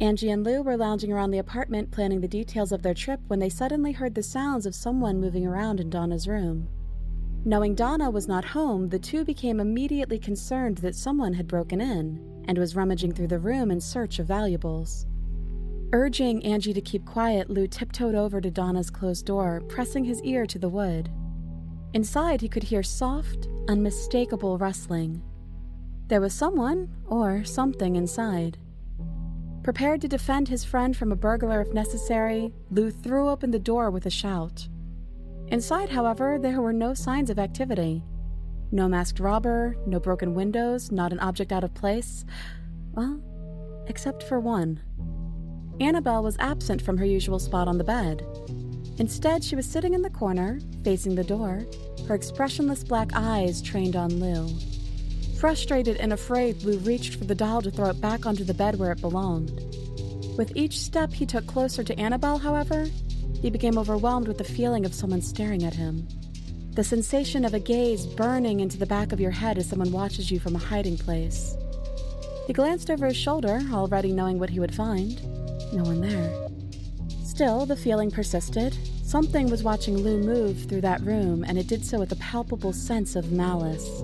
Angie 0.01 0.31
and 0.31 0.45
Lou 0.45 0.63
were 0.63 0.77
lounging 0.77 1.13
around 1.13 1.31
the 1.31 1.39
apartment 1.39 1.91
planning 1.91 2.21
the 2.21 2.29
details 2.29 2.73
of 2.73 2.83
their 2.83 2.95
trip 2.95 3.21
when 3.29 3.39
they 3.39 3.51
suddenly 3.51 3.93
heard 3.93 4.15
the 4.15 4.23
sounds 4.23 4.65
of 4.65 4.75
someone 4.75 5.21
moving 5.21 5.47
around 5.47 5.81
in 5.81 5.91
Donna's 5.91 6.27
room. 6.27 6.69
Knowing 7.45 7.75
Donna 7.75 8.11
was 8.11 8.29
not 8.29 8.45
home, 8.45 8.91
the 8.91 8.99
two 8.99 9.25
became 9.25 9.61
immediately 9.61 10.19
concerned 10.19 10.77
that 10.79 10.95
someone 10.95 11.33
had 11.33 11.49
broken 11.49 11.81
in 11.81 12.45
and 12.47 12.59
was 12.59 12.77
rummaging 12.77 13.13
through 13.13 13.29
the 13.29 13.39
room 13.39 13.71
in 13.71 13.81
search 13.81 14.19
of 14.19 14.27
valuables. 14.27 15.07
Urging 15.93 16.45
Angie 16.45 16.75
to 16.75 16.83
keep 16.83 17.05
quiet, 17.07 17.49
Lou 17.49 17.67
tiptoed 17.67 18.15
over 18.15 18.43
to 18.43 18.51
Donna's 18.51 18.91
closed 18.91 19.25
door, 19.25 19.63
pressing 19.69 20.05
his 20.05 20.23
ear 20.23 20.45
to 20.47 20.59
the 20.59 20.69
wood. 20.69 21.11
Inside, 21.95 22.43
he 22.43 22.49
could 22.49 22.63
hear 22.63 22.83
soft, 22.83 23.49
unmistakable 23.69 24.59
rustling. 24.59 25.23
There 26.09 26.21
was 26.21 26.35
someone, 26.35 26.95
or 27.07 27.43
something, 27.45 27.97
inside. 27.97 28.59
Prepared 29.63 30.03
to 30.03 30.09
defend 30.09 30.49
his 30.49 30.65
friend 30.65 30.95
from 30.95 31.11
a 31.11 31.17
burglar 31.17 31.63
if 31.63 31.73
necessary, 31.73 32.53
Lou 32.71 32.91
threw 32.91 33.31
open 33.31 33.51
the 33.51 33.59
door 33.59 33.91
with 33.91 34.05
a 34.05 34.11
shout. 34.11 34.69
Inside, 35.51 35.91
however, 35.91 36.39
there 36.41 36.61
were 36.61 36.73
no 36.73 36.95
signs 36.95 37.29
of 37.29 37.39
activity. 37.39 38.03
No 38.71 38.89
masked 38.89 39.19
robber, 39.19 39.77
no 39.85 39.99
broken 39.99 40.35
windows, 40.35 40.93
not 40.93 41.13
an 41.13 41.19
object 41.19 41.51
out 41.51 41.65
of 41.65 41.75
place. 41.75 42.25
Well, 42.93 43.21
except 43.89 44.23
for 44.23 44.39
one. 44.39 44.81
Annabelle 45.81 46.23
was 46.23 46.37
absent 46.39 46.83
from 46.83 46.99
her 46.99 47.05
usual 47.05 47.41
spot 47.41 47.67
on 47.67 47.79
the 47.79 47.85
bed. 47.85 48.25
Instead, 48.99 49.43
she 49.43 49.57
was 49.57 49.67
sitting 49.67 49.95
in 49.95 50.03
the 50.03 50.11
corner, 50.11 50.61
facing 50.85 51.15
the 51.15 51.25
door, 51.25 51.67
her 52.07 52.15
expressionless 52.15 52.85
black 52.85 53.11
eyes 53.15 53.61
trained 53.61 53.97
on 53.97 54.21
Lou. 54.21 54.49
Frustrated 55.39 55.97
and 55.97 56.13
afraid, 56.13 56.63
Lou 56.63 56.79
reached 56.79 57.15
for 57.15 57.25
the 57.25 57.35
doll 57.35 57.63
to 57.63 57.71
throw 57.71 57.89
it 57.89 58.01
back 58.01 58.27
onto 58.27 58.45
the 58.45 58.55
bed 58.55 58.79
where 58.79 58.93
it 58.93 59.01
belonged. 59.01 59.51
With 60.37 60.53
each 60.55 60.79
step 60.79 61.13
he 61.13 61.27
took 61.27 61.47
closer 61.47 61.83
to 61.83 61.99
Annabelle, 61.99 62.39
however, 62.39 62.87
he 63.41 63.51
became 63.51 63.79
overwhelmed 63.79 64.29
with 64.29 64.39
the 64.39 64.45
feeling 64.45 64.85
of 64.85 64.95
someone 64.95 65.23
staring 65.23 65.65
at 65.65 65.75
him. 65.75 66.07
The 66.73 66.85
sensation 66.85 67.45
of 67.45 67.55
a 67.55 67.59
gaze 67.59 68.07
burning 68.07 68.61
into 68.61 68.79
the 68.79 68.87
back 68.87 69.13
of 69.13 69.21
your 69.21 69.31
head 69.31 69.59
as 69.59 69.69
someone 69.69 69.93
watches 69.93 70.31
you 70.31 70.39
from 70.39 70.55
a 70.55 70.59
hiding 70.59 70.97
place. 70.97 71.57
He 72.47 72.53
glanced 72.53 72.91
over 72.91 73.07
his 73.07 73.17
shoulder, 73.17 73.61
already 73.73 74.13
knowing 74.13 74.39
what 74.39 74.51
he 74.51 74.61
would 74.61 74.75
find. 74.75 75.21
No 75.73 75.83
one 75.83 76.01
there. 76.01 76.49
Still, 77.25 77.67
the 77.67 77.77
feeling 77.77 78.11
persisted. 78.11 78.77
Something 79.03 79.51
was 79.51 79.63
watching 79.63 79.97
Lou 79.97 80.19
move 80.19 80.69
through 80.69 80.83
that 80.83 81.01
room, 81.01 81.45
and 81.45 81.59
it 81.59 81.67
did 81.67 81.85
so 81.85 81.99
with 81.99 82.13
a 82.13 82.17
palpable 82.17 82.73
sense 82.73 83.17
of 83.17 83.33
malice. 83.33 84.03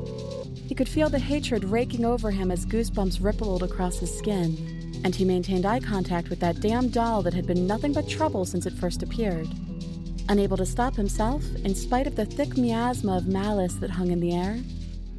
He 0.67 0.75
could 0.75 0.89
feel 0.89 1.09
the 1.09 1.19
hatred 1.19 1.65
raking 1.65 2.05
over 2.05 2.31
him 2.31 2.51
as 2.51 2.67
goosebumps 2.67 3.23
rippled 3.23 3.63
across 3.63 3.99
his 3.99 4.17
skin, 4.17 4.76
and 5.07 5.15
he 5.15 5.25
maintained 5.25 5.65
eye 5.65 5.79
contact 5.79 6.31
with 6.31 6.41
that 6.41 6.59
damn 6.59 6.89
doll 6.89 7.23
that 7.23 7.33
had 7.33 7.47
been 7.47 7.65
nothing 7.65 7.93
but 7.93 8.09
trouble 8.09 8.45
since 8.45 8.67
it 8.67 8.73
first 8.73 9.05
appeared. 9.05 9.47
Unable 10.29 10.57
to 10.57 10.67
stop 10.67 10.97
himself, 10.97 11.45
in 11.63 11.77
spite 11.77 12.09
of 12.09 12.17
the 12.17 12.25
thick 12.25 12.57
miasma 12.57 13.17
of 13.17 13.29
malice 13.29 13.75
that 13.75 13.89
hung 13.89 14.11
in 14.11 14.19
the 14.19 14.35
air, 14.35 14.59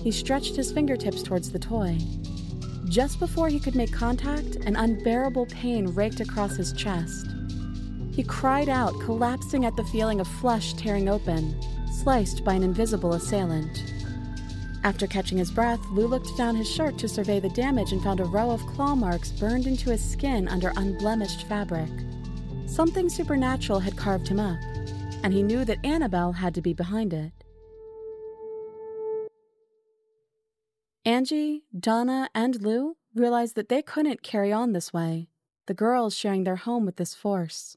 he 0.04 0.12
stretched 0.12 0.58
his 0.58 0.74
fingertips 0.74 1.24
towards 1.24 1.54
the 1.54 1.58
toy. 1.58 1.98
Just 2.90 3.18
before 3.18 3.48
he 3.48 3.62
could 3.62 3.76
make 3.76 3.94
contact, 3.94 4.58
an 4.58 4.76
unbearable 4.76 5.46
pain 5.46 5.88
raked 5.88 6.20
across 6.20 6.58
his 6.58 6.74
chest. 6.74 7.26
He 8.12 8.24
cried 8.24 8.68
out, 8.68 8.94
collapsing 9.00 9.64
at 9.64 9.78
the 9.78 9.86
feeling 9.86 10.20
of 10.20 10.28
flesh 10.28 10.74
tearing 10.74 11.08
open, 11.08 11.56
sliced 12.04 12.44
by 12.44 12.56
an 12.56 12.64
invisible 12.64 13.14
assailant. 13.14 13.94
After 14.88 15.06
catching 15.06 15.38
his 15.38 15.52
breath, 15.52 15.86
Lou 15.92 16.08
looked 16.08 16.38
down 16.38 16.56
his 16.56 16.72
shirt 16.72 16.98
to 17.00 17.10
survey 17.10 17.42
the 17.42 17.50
damage 17.50 17.92
and 17.92 18.02
found 18.02 18.22
a 18.22 18.24
row 18.24 18.52
of 18.52 18.66
claw 18.68 18.96
marks 18.96 19.34
burned 19.34 19.68
into 19.68 19.90
his 19.90 20.02
skin 20.02 20.48
under 20.48 20.72
unblemished 20.78 21.46
fabric. 21.50 21.90
Something 22.68 23.10
supernatural 23.10 23.82
had 23.82 23.98
carved 23.98 24.30
him 24.30 24.40
up, 24.40 24.58
and 25.24 25.34
he 25.34 25.44
knew 25.44 25.66
that 25.66 25.86
Annabelle 25.86 26.32
had 26.32 26.56
to 26.56 26.62
be 26.62 26.72
behind 26.72 27.14
it. 27.14 27.34
Angie, 31.04 31.64
Donna, 31.78 32.30
and 32.34 32.62
Lou 32.62 32.96
realized 33.14 33.56
that 33.56 33.68
they 33.68 33.82
couldn't 33.82 34.24
carry 34.24 34.54
on 34.54 34.72
this 34.72 34.94
way, 34.94 35.28
the 35.66 35.74
girls 35.74 36.16
sharing 36.16 36.46
their 36.46 36.56
home 36.56 36.86
with 36.86 36.96
this 36.96 37.14
force. 37.14 37.76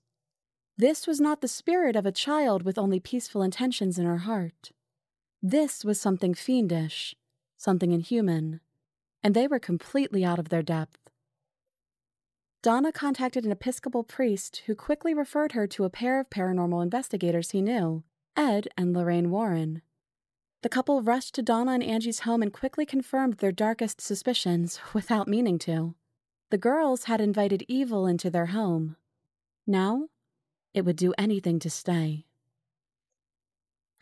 This 0.78 1.08
was 1.08 1.20
not 1.20 1.40
the 1.40 1.48
spirit 1.48 1.96
of 1.96 2.06
a 2.06 2.12
child 2.12 2.62
with 2.62 2.78
only 2.78 3.00
peaceful 3.00 3.42
intentions 3.42 3.98
in 3.98 4.06
her 4.06 4.18
heart. 4.18 4.70
This 5.42 5.84
was 5.84 5.98
something 5.98 6.34
fiendish, 6.34 7.14
something 7.56 7.92
inhuman, 7.92 8.60
and 9.22 9.34
they 9.34 9.46
were 9.46 9.58
completely 9.58 10.24
out 10.24 10.38
of 10.38 10.50
their 10.50 10.62
depth. 10.62 10.98
Donna 12.62 12.92
contacted 12.92 13.46
an 13.46 13.52
Episcopal 13.52 14.04
priest 14.04 14.62
who 14.66 14.74
quickly 14.74 15.14
referred 15.14 15.52
her 15.52 15.66
to 15.68 15.84
a 15.84 15.90
pair 15.90 16.20
of 16.20 16.28
paranormal 16.28 16.82
investigators 16.82 17.52
he 17.52 17.62
knew, 17.62 18.04
Ed 18.36 18.68
and 18.76 18.92
Lorraine 18.92 19.30
Warren. 19.30 19.80
The 20.62 20.68
couple 20.68 21.00
rushed 21.00 21.34
to 21.36 21.42
Donna 21.42 21.72
and 21.72 21.82
Angie's 21.82 22.20
home 22.20 22.42
and 22.42 22.52
quickly 22.52 22.84
confirmed 22.84 23.38
their 23.38 23.52
darkest 23.52 24.02
suspicions 24.02 24.78
without 24.92 25.26
meaning 25.26 25.58
to. 25.60 25.94
The 26.50 26.58
girls 26.58 27.04
had 27.04 27.22
invited 27.22 27.64
evil 27.66 28.06
into 28.06 28.28
their 28.28 28.46
home. 28.46 28.96
Now, 29.66 30.08
it 30.74 30.84
would 30.84 30.96
do 30.96 31.14
anything 31.16 31.60
to 31.60 31.70
stay. 31.70 32.26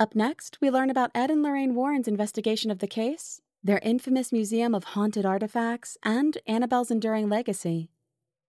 Up 0.01 0.15
next, 0.15 0.59
we 0.61 0.71
learn 0.71 0.91
about 0.91 1.11
Ed 1.13 1.29
and 1.29 1.43
Lorraine 1.43 1.75
Warren's 1.75 2.07
investigation 2.07 2.71
of 2.71 2.79
the 2.79 2.87
case, 2.87 3.41
their 3.65 3.81
infamous 3.81 4.31
museum 4.31 4.73
of 4.73 4.85
haunted 4.85 5.27
artifacts, 5.27 5.99
and 6.05 6.39
Annabelle's 6.47 6.93
enduring 6.93 7.29
legacy. 7.29 7.91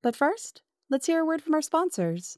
But 0.03 0.15
first, 0.15 0.61
let's 0.91 1.07
hear 1.07 1.21
a 1.21 1.25
word 1.25 1.41
from 1.41 1.55
our 1.55 1.61
sponsors. 1.63 2.37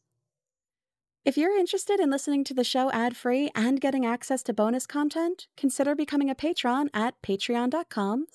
If 1.26 1.38
you're 1.38 1.60
interested 1.60 2.00
in 2.00 2.10
listening 2.10 2.46
to 2.46 2.54
the 2.54 2.64
show 2.64 2.90
ad-free 2.92 3.52
and 3.54 3.82
getting 3.82 4.06
access 4.06 4.42
to 4.44 4.54
bonus 4.54 4.88
content, 4.88 5.48
consider 5.58 5.94
becoming 5.94 6.30
a 6.30 6.36
patron 6.36 6.90
at 6.94 7.22
patreon.com 7.22 8.28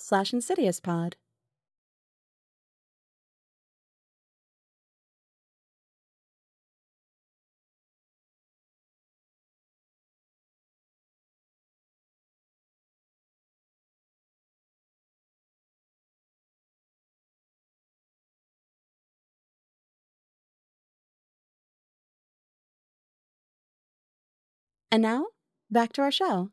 And 24.90 25.02
now, 25.02 25.26
back 25.70 25.92
to 25.94 26.02
our 26.02 26.12
show. 26.12 26.50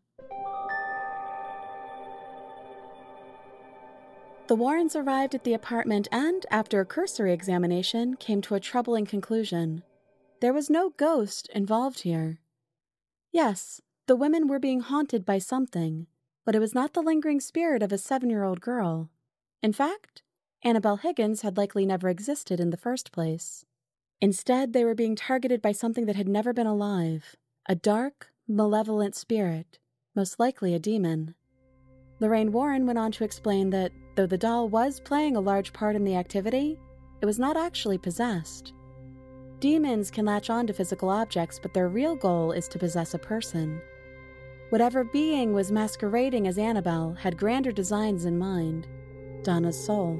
The 4.47 4.55
Warrens 4.55 4.95
arrived 4.95 5.35
at 5.35 5.45
the 5.45 5.53
apartment 5.53 6.07
and, 6.11 6.45
after 6.51 6.81
a 6.81 6.85
cursory 6.85 7.31
examination, 7.31 8.15
came 8.15 8.41
to 8.41 8.55
a 8.55 8.59
troubling 8.59 9.05
conclusion. 9.05 9.83
There 10.41 10.53
was 10.53 10.69
no 10.69 10.89
ghost 10.89 11.49
involved 11.55 12.01
here. 12.01 12.39
Yes, 13.31 13.81
the 14.07 14.15
women 14.17 14.47
were 14.47 14.59
being 14.59 14.81
haunted 14.81 15.25
by 15.25 15.37
something, 15.37 16.07
but 16.45 16.55
it 16.55 16.59
was 16.59 16.75
not 16.75 16.93
the 16.93 17.01
lingering 17.01 17.39
spirit 17.39 17.81
of 17.81 17.93
a 17.93 17.97
seven 17.97 18.29
year 18.29 18.43
old 18.43 18.59
girl. 18.59 19.09
In 19.61 19.71
fact, 19.71 20.23
Annabelle 20.63 20.97
Higgins 20.97 21.41
had 21.41 21.55
likely 21.55 21.85
never 21.85 22.09
existed 22.09 22.59
in 22.59 22.69
the 22.69 22.77
first 22.77 23.11
place. 23.11 23.63
Instead, 24.19 24.73
they 24.73 24.83
were 24.83 24.95
being 24.95 25.15
targeted 25.15 25.61
by 25.61 25.71
something 25.71 26.05
that 26.05 26.15
had 26.15 26.27
never 26.27 26.51
been 26.51 26.67
alive 26.67 27.37
a 27.67 27.75
dark, 27.75 28.29
malevolent 28.45 29.15
spirit, 29.15 29.79
most 30.15 30.37
likely 30.37 30.73
a 30.73 30.79
demon. 30.79 31.33
Lorraine 32.19 32.51
Warren 32.51 32.85
went 32.85 32.99
on 32.99 33.11
to 33.13 33.23
explain 33.23 33.69
that 33.69 33.91
though 34.15 34.25
the 34.25 34.37
doll 34.37 34.67
was 34.67 34.99
playing 34.99 35.37
a 35.37 35.41
large 35.41 35.71
part 35.71 35.95
in 35.95 36.03
the 36.03 36.15
activity, 36.15 36.77
it 37.21 37.25
was 37.25 37.39
not 37.39 37.55
actually 37.55 37.97
possessed. 37.97 38.73
Demons 39.61 40.11
can 40.11 40.25
latch 40.25 40.49
on 40.49 40.67
to 40.67 40.73
physical 40.73 41.07
objects, 41.07 41.57
but 41.57 41.73
their 41.73 41.87
real 41.87 42.17
goal 42.17 42.51
is 42.51 42.67
to 42.67 42.77
possess 42.79 43.13
a 43.13 43.19
person. 43.19 43.81
Whatever 44.69 45.05
being 45.05 45.53
was 45.53 45.71
masquerading 45.71 46.47
as 46.47 46.57
Annabelle 46.57 47.13
had 47.13 47.37
grander 47.37 47.71
designs 47.71 48.25
in 48.25 48.37
mind 48.37 48.87
Donna's 49.41 49.81
soul. 49.81 50.19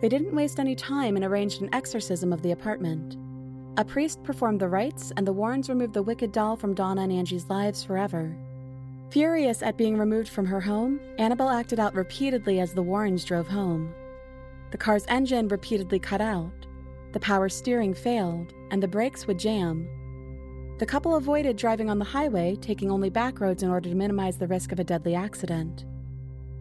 They 0.00 0.08
didn't 0.08 0.34
waste 0.34 0.58
any 0.58 0.74
time 0.74 1.14
and 1.14 1.24
arranged 1.24 1.62
an 1.62 1.72
exorcism 1.72 2.32
of 2.32 2.42
the 2.42 2.50
apartment. 2.50 3.16
A 3.76 3.84
priest 3.84 4.22
performed 4.22 4.60
the 4.60 4.68
rites, 4.68 5.12
and 5.16 5.26
the 5.26 5.32
Warrens 5.32 5.68
removed 5.68 5.94
the 5.94 6.02
wicked 6.02 6.30
doll 6.30 6.54
from 6.54 6.74
Donna 6.74 7.02
and 7.02 7.12
Angie's 7.12 7.50
lives 7.50 7.82
forever. 7.82 8.36
Furious 9.10 9.62
at 9.62 9.76
being 9.76 9.98
removed 9.98 10.28
from 10.28 10.46
her 10.46 10.60
home, 10.60 11.00
Annabelle 11.18 11.50
acted 11.50 11.80
out 11.80 11.96
repeatedly 11.96 12.60
as 12.60 12.72
the 12.72 12.82
Warrens 12.82 13.24
drove 13.24 13.48
home. 13.48 13.92
The 14.70 14.78
car's 14.78 15.04
engine 15.08 15.48
repeatedly 15.48 15.98
cut 15.98 16.20
out, 16.20 16.66
the 17.12 17.18
power 17.18 17.48
steering 17.48 17.94
failed, 17.94 18.54
and 18.70 18.80
the 18.80 18.88
brakes 18.88 19.26
would 19.26 19.40
jam. 19.40 19.88
The 20.78 20.86
couple 20.86 21.16
avoided 21.16 21.56
driving 21.56 21.90
on 21.90 21.98
the 21.98 22.04
highway, 22.04 22.56
taking 22.60 22.92
only 22.92 23.10
back 23.10 23.40
roads 23.40 23.64
in 23.64 23.70
order 23.70 23.88
to 23.88 23.94
minimize 23.96 24.38
the 24.38 24.48
risk 24.48 24.70
of 24.70 24.78
a 24.78 24.84
deadly 24.84 25.16
accident. 25.16 25.84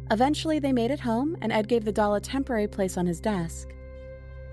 Eventually, 0.10 0.58
they 0.58 0.74
made 0.74 0.89
it 0.89 1.00
home, 1.00 1.38
and 1.41 1.51
Ed 1.51 1.67
gave 1.67 1.86
the 1.86 1.91
doll 1.91 2.15
a 2.15 2.22
temporary 2.22 2.67
place 2.67 2.98
on 2.98 3.05
his 3.05 3.20
desk. 3.20 3.70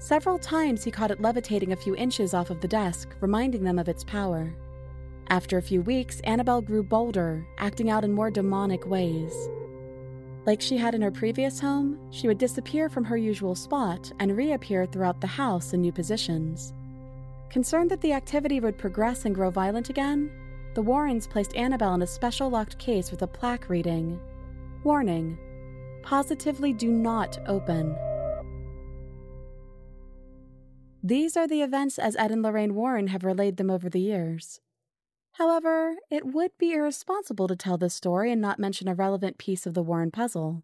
Several 0.00 0.38
times, 0.38 0.82
he 0.82 0.90
caught 0.90 1.10
it 1.10 1.20
levitating 1.20 1.72
a 1.72 1.76
few 1.76 1.94
inches 1.94 2.32
off 2.32 2.48
of 2.48 2.62
the 2.62 2.66
desk, 2.66 3.14
reminding 3.20 3.62
them 3.62 3.78
of 3.78 3.86
its 3.86 4.02
power. 4.02 4.50
After 5.28 5.58
a 5.58 5.62
few 5.62 5.82
weeks, 5.82 6.20
Annabelle 6.20 6.62
grew 6.62 6.82
bolder, 6.82 7.46
acting 7.58 7.90
out 7.90 8.02
in 8.02 8.10
more 8.10 8.30
demonic 8.30 8.86
ways. 8.86 9.50
Like 10.46 10.62
she 10.62 10.78
had 10.78 10.94
in 10.94 11.02
her 11.02 11.10
previous 11.10 11.60
home, 11.60 11.98
she 12.10 12.28
would 12.28 12.38
disappear 12.38 12.88
from 12.88 13.04
her 13.04 13.18
usual 13.18 13.54
spot 13.54 14.10
and 14.18 14.34
reappear 14.34 14.86
throughout 14.86 15.20
the 15.20 15.26
house 15.26 15.74
in 15.74 15.82
new 15.82 15.92
positions. 15.92 16.72
Concerned 17.50 17.90
that 17.90 18.00
the 18.00 18.14
activity 18.14 18.58
would 18.58 18.78
progress 18.78 19.26
and 19.26 19.34
grow 19.34 19.50
violent 19.50 19.90
again, 19.90 20.30
the 20.72 20.82
Warrens 20.82 21.26
placed 21.26 21.54
Annabelle 21.56 21.94
in 21.94 22.02
a 22.02 22.06
special 22.06 22.48
locked 22.48 22.78
case 22.78 23.10
with 23.10 23.20
a 23.20 23.26
plaque 23.26 23.68
reading 23.68 24.18
Warning 24.82 25.38
Positively 26.02 26.72
do 26.72 26.90
not 26.90 27.38
open. 27.46 27.94
These 31.02 31.34
are 31.36 31.48
the 31.48 31.62
events 31.62 31.98
as 31.98 32.14
Ed 32.16 32.30
and 32.30 32.42
Lorraine 32.42 32.74
Warren 32.74 33.06
have 33.06 33.24
relayed 33.24 33.56
them 33.56 33.70
over 33.70 33.88
the 33.88 34.00
years. 34.00 34.60
However, 35.32 35.96
it 36.10 36.26
would 36.26 36.50
be 36.58 36.72
irresponsible 36.72 37.48
to 37.48 37.56
tell 37.56 37.78
this 37.78 37.94
story 37.94 38.30
and 38.30 38.40
not 38.40 38.58
mention 38.58 38.86
a 38.86 38.94
relevant 38.94 39.38
piece 39.38 39.64
of 39.64 39.72
the 39.72 39.82
Warren 39.82 40.10
puzzle. 40.10 40.62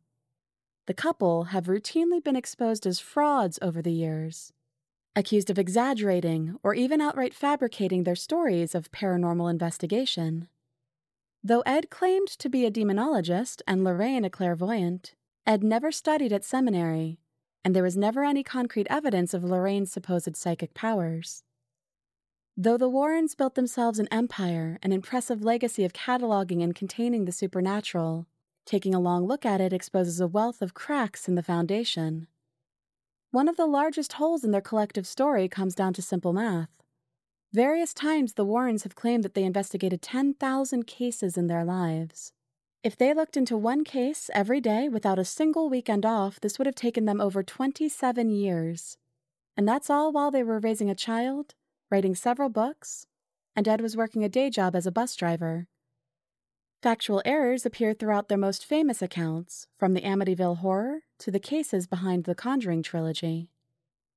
The 0.86 0.94
couple 0.94 1.44
have 1.44 1.66
routinely 1.66 2.22
been 2.22 2.36
exposed 2.36 2.86
as 2.86 3.00
frauds 3.00 3.58
over 3.62 3.80
the 3.80 3.92
years, 3.92 4.52
accused 5.14 5.48
of 5.48 5.58
exaggerating 5.58 6.58
or 6.62 6.74
even 6.74 7.00
outright 7.00 7.32
fabricating 7.32 8.04
their 8.04 8.14
stories 8.14 8.74
of 8.74 8.92
paranormal 8.92 9.50
investigation. 9.50 10.48
Though 11.42 11.62
Ed 11.62 11.88
claimed 11.88 12.28
to 12.28 12.50
be 12.50 12.66
a 12.66 12.70
demonologist 12.70 13.62
and 13.66 13.82
Lorraine 13.82 14.24
a 14.24 14.30
clairvoyant, 14.30 15.14
Ed 15.46 15.64
never 15.64 15.90
studied 15.90 16.32
at 16.32 16.44
seminary, 16.44 17.20
and 17.64 17.74
there 17.74 17.82
was 17.82 17.96
never 17.96 18.24
any 18.24 18.42
concrete 18.42 18.86
evidence 18.88 19.34
of 19.34 19.44
Lorraine's 19.44 19.92
supposed 19.92 20.36
psychic 20.36 20.74
powers. 20.74 21.42
Though 22.56 22.78
the 22.78 22.88
Warrens 22.88 23.34
built 23.34 23.54
themselves 23.54 23.98
an 23.98 24.08
empire, 24.10 24.78
an 24.82 24.90
impressive 24.90 25.42
legacy 25.42 25.84
of 25.84 25.92
cataloging 25.92 26.62
and 26.62 26.74
containing 26.74 27.24
the 27.26 27.32
supernatural, 27.32 28.26
taking 28.64 28.94
a 28.94 29.00
long 29.00 29.26
look 29.26 29.44
at 29.44 29.60
it 29.60 29.74
exposes 29.74 30.20
a 30.20 30.26
wealth 30.26 30.62
of 30.62 30.72
cracks 30.72 31.28
in 31.28 31.34
the 31.34 31.42
foundation. 31.42 32.28
One 33.30 33.48
of 33.48 33.56
the 33.56 33.66
largest 33.66 34.14
holes 34.14 34.42
in 34.42 34.52
their 34.52 34.62
collective 34.62 35.06
story 35.06 35.48
comes 35.48 35.74
down 35.74 35.92
to 35.94 36.02
simple 36.02 36.32
math. 36.32 36.70
Various 37.52 37.92
times 37.92 38.32
the 38.32 38.44
Warrens 38.44 38.84
have 38.84 38.94
claimed 38.94 39.22
that 39.22 39.34
they 39.34 39.44
investigated 39.44 40.00
10,000 40.00 40.86
cases 40.86 41.36
in 41.36 41.46
their 41.46 41.64
lives. 41.64 42.32
If 42.86 42.96
they 42.96 43.12
looked 43.12 43.36
into 43.36 43.56
one 43.56 43.82
case 43.82 44.30
every 44.32 44.60
day 44.60 44.88
without 44.88 45.18
a 45.18 45.24
single 45.24 45.68
weekend 45.68 46.06
off, 46.06 46.38
this 46.38 46.56
would 46.56 46.66
have 46.66 46.76
taken 46.76 47.04
them 47.04 47.20
over 47.20 47.42
27 47.42 48.30
years. 48.30 48.96
And 49.56 49.66
that's 49.66 49.90
all 49.90 50.12
while 50.12 50.30
they 50.30 50.44
were 50.44 50.60
raising 50.60 50.88
a 50.88 50.94
child 50.94 51.56
writing 51.90 52.14
several 52.14 52.48
books, 52.48 53.08
and 53.56 53.66
Ed 53.66 53.80
was 53.80 53.96
working 53.96 54.22
a 54.22 54.28
day 54.28 54.50
job 54.50 54.76
as 54.76 54.86
a 54.86 54.92
bus 54.92 55.16
driver. 55.16 55.66
Factual 56.80 57.22
errors 57.24 57.66
appear 57.66 57.92
throughout 57.92 58.28
their 58.28 58.38
most 58.38 58.64
famous 58.64 59.02
accounts, 59.02 59.66
from 59.76 59.94
the 59.94 60.02
Amityville 60.02 60.58
Horror 60.58 61.00
to 61.18 61.32
the 61.32 61.40
cases 61.40 61.88
behind 61.88 62.22
the 62.22 62.36
Conjuring 62.36 62.84
trilogy. 62.84 63.50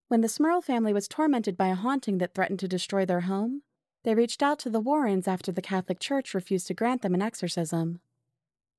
When 0.10 0.22
the 0.22 0.28
Smurl 0.28 0.64
family 0.64 0.94
was 0.94 1.08
tormented 1.08 1.58
by 1.58 1.70
a 1.70 1.74
haunting 1.76 2.20
that 2.20 2.36
threatened 2.36 2.60
to 2.60 2.68
destroy 2.68 3.04
their 3.04 3.22
home, 3.22 3.64
they 4.04 4.14
reached 4.14 4.44
out 4.44 4.60
to 4.60 4.70
the 4.70 4.80
Warrens 4.80 5.28
after 5.28 5.52
the 5.52 5.60
Catholic 5.60 6.00
Church 6.00 6.36
refused 6.36 6.68
to 6.68 6.76
grant 6.76 7.02
them 7.02 7.16
an 7.16 7.24
exorcism. 7.24 8.02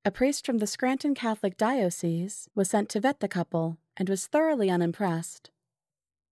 A 0.03 0.09
priest 0.09 0.47
from 0.47 0.57
the 0.57 0.65
Scranton 0.65 1.13
Catholic 1.13 1.57
Diocese 1.57 2.49
was 2.55 2.71
sent 2.71 2.89
to 2.89 2.99
vet 2.99 3.19
the 3.19 3.27
couple 3.27 3.77
and 3.95 4.09
was 4.09 4.25
thoroughly 4.25 4.67
unimpressed. 4.67 5.51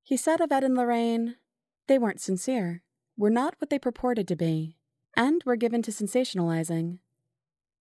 He 0.01 0.17
said 0.17 0.41
of 0.41 0.51
Ed 0.51 0.63
and 0.63 0.75
Lorraine, 0.75 1.35
they 1.85 1.99
weren't 1.99 2.19
sincere, 2.19 2.81
were 3.15 3.29
not 3.29 3.53
what 3.59 3.69
they 3.69 3.77
purported 3.77 4.27
to 4.27 4.35
be, 4.35 4.77
and 5.15 5.43
were 5.45 5.55
given 5.55 5.83
to 5.83 5.91
sensationalizing. 5.91 6.97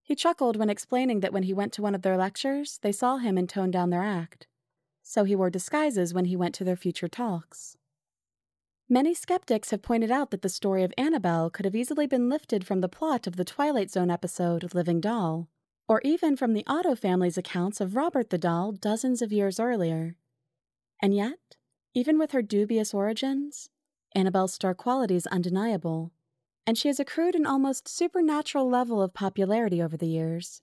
He 0.03 0.15
chuckled 0.15 0.57
when 0.57 0.69
explaining 0.69 1.21
that 1.21 1.33
when 1.33 1.45
he 1.45 1.55
went 1.55 1.73
to 1.75 1.83
one 1.83 1.95
of 1.95 2.03
their 2.03 2.19
lectures, 2.19 2.79
they 2.83 2.93
saw 2.93 3.17
him 3.17 3.39
and 3.39 3.49
toned 3.49 3.73
down 3.73 3.89
their 3.89 4.03
act. 4.03 4.47
So 5.03 5.25
he 5.25 5.35
wore 5.35 5.49
disguises 5.49 6.13
when 6.13 6.27
he 6.27 6.37
went 6.37 6.55
to 6.57 6.65
their 6.65 6.77
future 6.77 7.09
talks. 7.09 7.79
Many 8.91 9.15
skeptics 9.15 9.71
have 9.71 9.81
pointed 9.81 10.11
out 10.11 10.33
that 10.33 10.43
the 10.43 10.51
story 10.51 10.83
of 10.83 10.93
Annabelle 10.99 11.49
could 11.49 11.65
have 11.65 11.77
easily 11.77 12.07
been 12.07 12.29
lifted 12.29 12.67
from 12.67 12.83
the 12.83 12.91
plot 12.91 13.27
of 13.27 13.37
the 13.37 13.45
Twilight 13.45 13.91
Zone 13.91 14.11
episode 14.11 14.75
Living 14.75 15.01
Doll, 15.01 15.49
or 15.89 16.01
even 16.05 16.37
from 16.37 16.53
the 16.53 16.65
Otto 16.67 16.95
family's 16.95 17.39
accounts 17.39 17.81
of 17.81 17.97
Robert 17.97 18.31
the 18.31 18.39
Doll 18.39 18.73
dozens 18.73 19.23
of 19.23 19.33
years 19.33 19.59
earlier. 19.59 20.17
And 21.01 21.15
yet, 21.15 21.57
even 21.95 22.19
with 22.19 22.33
her 22.33 22.43
dubious 22.43 22.93
origins, 22.93 23.71
Annabelle's 24.15 24.53
star 24.53 24.75
quality 24.75 25.17
is 25.17 25.27
undeniable, 25.29 26.13
and 26.67 26.77
she 26.77 26.89
has 26.89 27.01
accrued 27.01 27.35
an 27.35 27.47
almost 27.47 27.89
supernatural 27.89 28.69
level 28.69 29.01
of 29.01 29.15
popularity 29.15 29.83
over 29.83 29.97
the 29.97 30.07
years. 30.07 30.61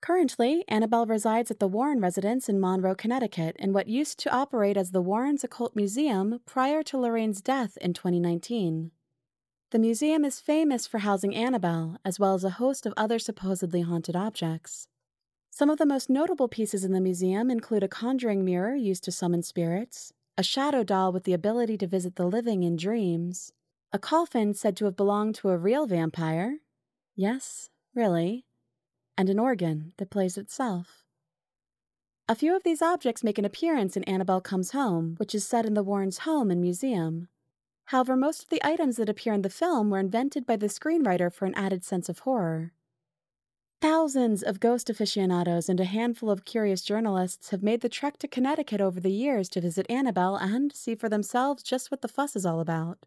Currently, 0.00 0.64
Annabelle 0.68 1.06
resides 1.06 1.50
at 1.50 1.58
the 1.58 1.66
Warren 1.66 2.00
residence 2.00 2.48
in 2.48 2.60
Monroe, 2.60 2.94
Connecticut, 2.94 3.56
in 3.58 3.72
what 3.72 3.88
used 3.88 4.18
to 4.20 4.30
operate 4.30 4.76
as 4.76 4.92
the 4.92 5.02
Warrens 5.02 5.42
Occult 5.42 5.74
Museum 5.74 6.40
prior 6.46 6.82
to 6.84 6.98
Lorraine's 6.98 7.40
death 7.40 7.76
in 7.80 7.94
2019. 7.94 8.92
The 9.70 9.78
museum 9.78 10.24
is 10.24 10.40
famous 10.40 10.86
for 10.86 10.98
housing 10.98 11.34
Annabelle, 11.34 11.98
as 12.02 12.18
well 12.18 12.32
as 12.32 12.42
a 12.42 12.56
host 12.56 12.86
of 12.86 12.94
other 12.96 13.18
supposedly 13.18 13.82
haunted 13.82 14.16
objects. 14.16 14.88
Some 15.50 15.68
of 15.68 15.76
the 15.76 15.84
most 15.84 16.08
notable 16.08 16.48
pieces 16.48 16.84
in 16.84 16.92
the 16.92 17.02
museum 17.02 17.50
include 17.50 17.82
a 17.82 17.88
conjuring 17.88 18.46
mirror 18.46 18.74
used 18.74 19.04
to 19.04 19.12
summon 19.12 19.42
spirits, 19.42 20.14
a 20.38 20.42
shadow 20.42 20.82
doll 20.82 21.12
with 21.12 21.24
the 21.24 21.34
ability 21.34 21.76
to 21.78 21.86
visit 21.86 22.16
the 22.16 22.24
living 22.24 22.62
in 22.62 22.76
dreams, 22.76 23.52
a 23.92 23.98
coffin 23.98 24.54
said 24.54 24.74
to 24.78 24.86
have 24.86 24.96
belonged 24.96 25.34
to 25.34 25.50
a 25.50 25.58
real 25.58 25.86
vampire. 25.86 26.60
Yes, 27.14 27.68
really. 27.94 28.46
And 29.18 29.28
an 29.28 29.38
organ 29.38 29.92
that 29.98 30.08
plays 30.10 30.38
itself. 30.38 31.04
A 32.26 32.34
few 32.34 32.56
of 32.56 32.62
these 32.62 32.80
objects 32.80 33.22
make 33.22 33.36
an 33.36 33.44
appearance 33.44 33.98
in 33.98 34.04
Annabelle 34.04 34.40
Comes 34.40 34.70
Home, 34.70 35.16
which 35.18 35.34
is 35.34 35.46
set 35.46 35.66
in 35.66 35.74
the 35.74 35.82
Warrens' 35.82 36.18
home 36.18 36.50
and 36.50 36.62
museum. 36.62 37.28
However, 37.88 38.16
most 38.16 38.42
of 38.42 38.48
the 38.50 38.60
items 38.62 38.96
that 38.96 39.08
appear 39.08 39.32
in 39.32 39.40
the 39.40 39.48
film 39.48 39.88
were 39.88 39.98
invented 39.98 40.44
by 40.44 40.56
the 40.56 40.66
screenwriter 40.66 41.32
for 41.32 41.46
an 41.46 41.54
added 41.54 41.84
sense 41.84 42.10
of 42.10 42.18
horror. 42.20 42.74
Thousands 43.80 44.42
of 44.42 44.60
ghost 44.60 44.90
aficionados 44.90 45.70
and 45.70 45.80
a 45.80 45.86
handful 45.86 46.30
of 46.30 46.44
curious 46.44 46.82
journalists 46.82 47.48
have 47.48 47.62
made 47.62 47.80
the 47.80 47.88
trek 47.88 48.18
to 48.18 48.28
Connecticut 48.28 48.82
over 48.82 49.00
the 49.00 49.10
years 49.10 49.48
to 49.50 49.62
visit 49.62 49.86
Annabelle 49.88 50.36
and 50.36 50.70
see 50.70 50.94
for 50.94 51.08
themselves 51.08 51.62
just 51.62 51.90
what 51.90 52.02
the 52.02 52.08
fuss 52.08 52.36
is 52.36 52.44
all 52.44 52.60
about. 52.60 53.06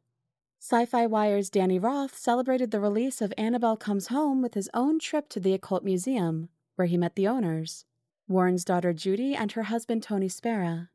Sci 0.59 0.87
Fi 0.87 1.05
Wire's 1.05 1.51
Danny 1.51 1.77
Roth 1.77 2.17
celebrated 2.17 2.71
the 2.71 2.79
release 2.79 3.21
of 3.21 3.31
Annabelle 3.37 3.77
Comes 3.77 4.07
Home 4.07 4.41
with 4.41 4.55
his 4.55 4.69
own 4.73 4.97
trip 4.97 5.29
to 5.29 5.39
the 5.39 5.53
Occult 5.53 5.83
Museum, 5.83 6.49
where 6.75 6.87
he 6.87 6.97
met 6.97 7.15
the 7.15 7.27
owners 7.27 7.85
Warren's 8.27 8.65
daughter 8.65 8.93
Judy 8.93 9.35
and 9.35 9.51
her 9.51 9.63
husband 9.63 10.01
Tony 10.01 10.27
Spera. 10.27 10.89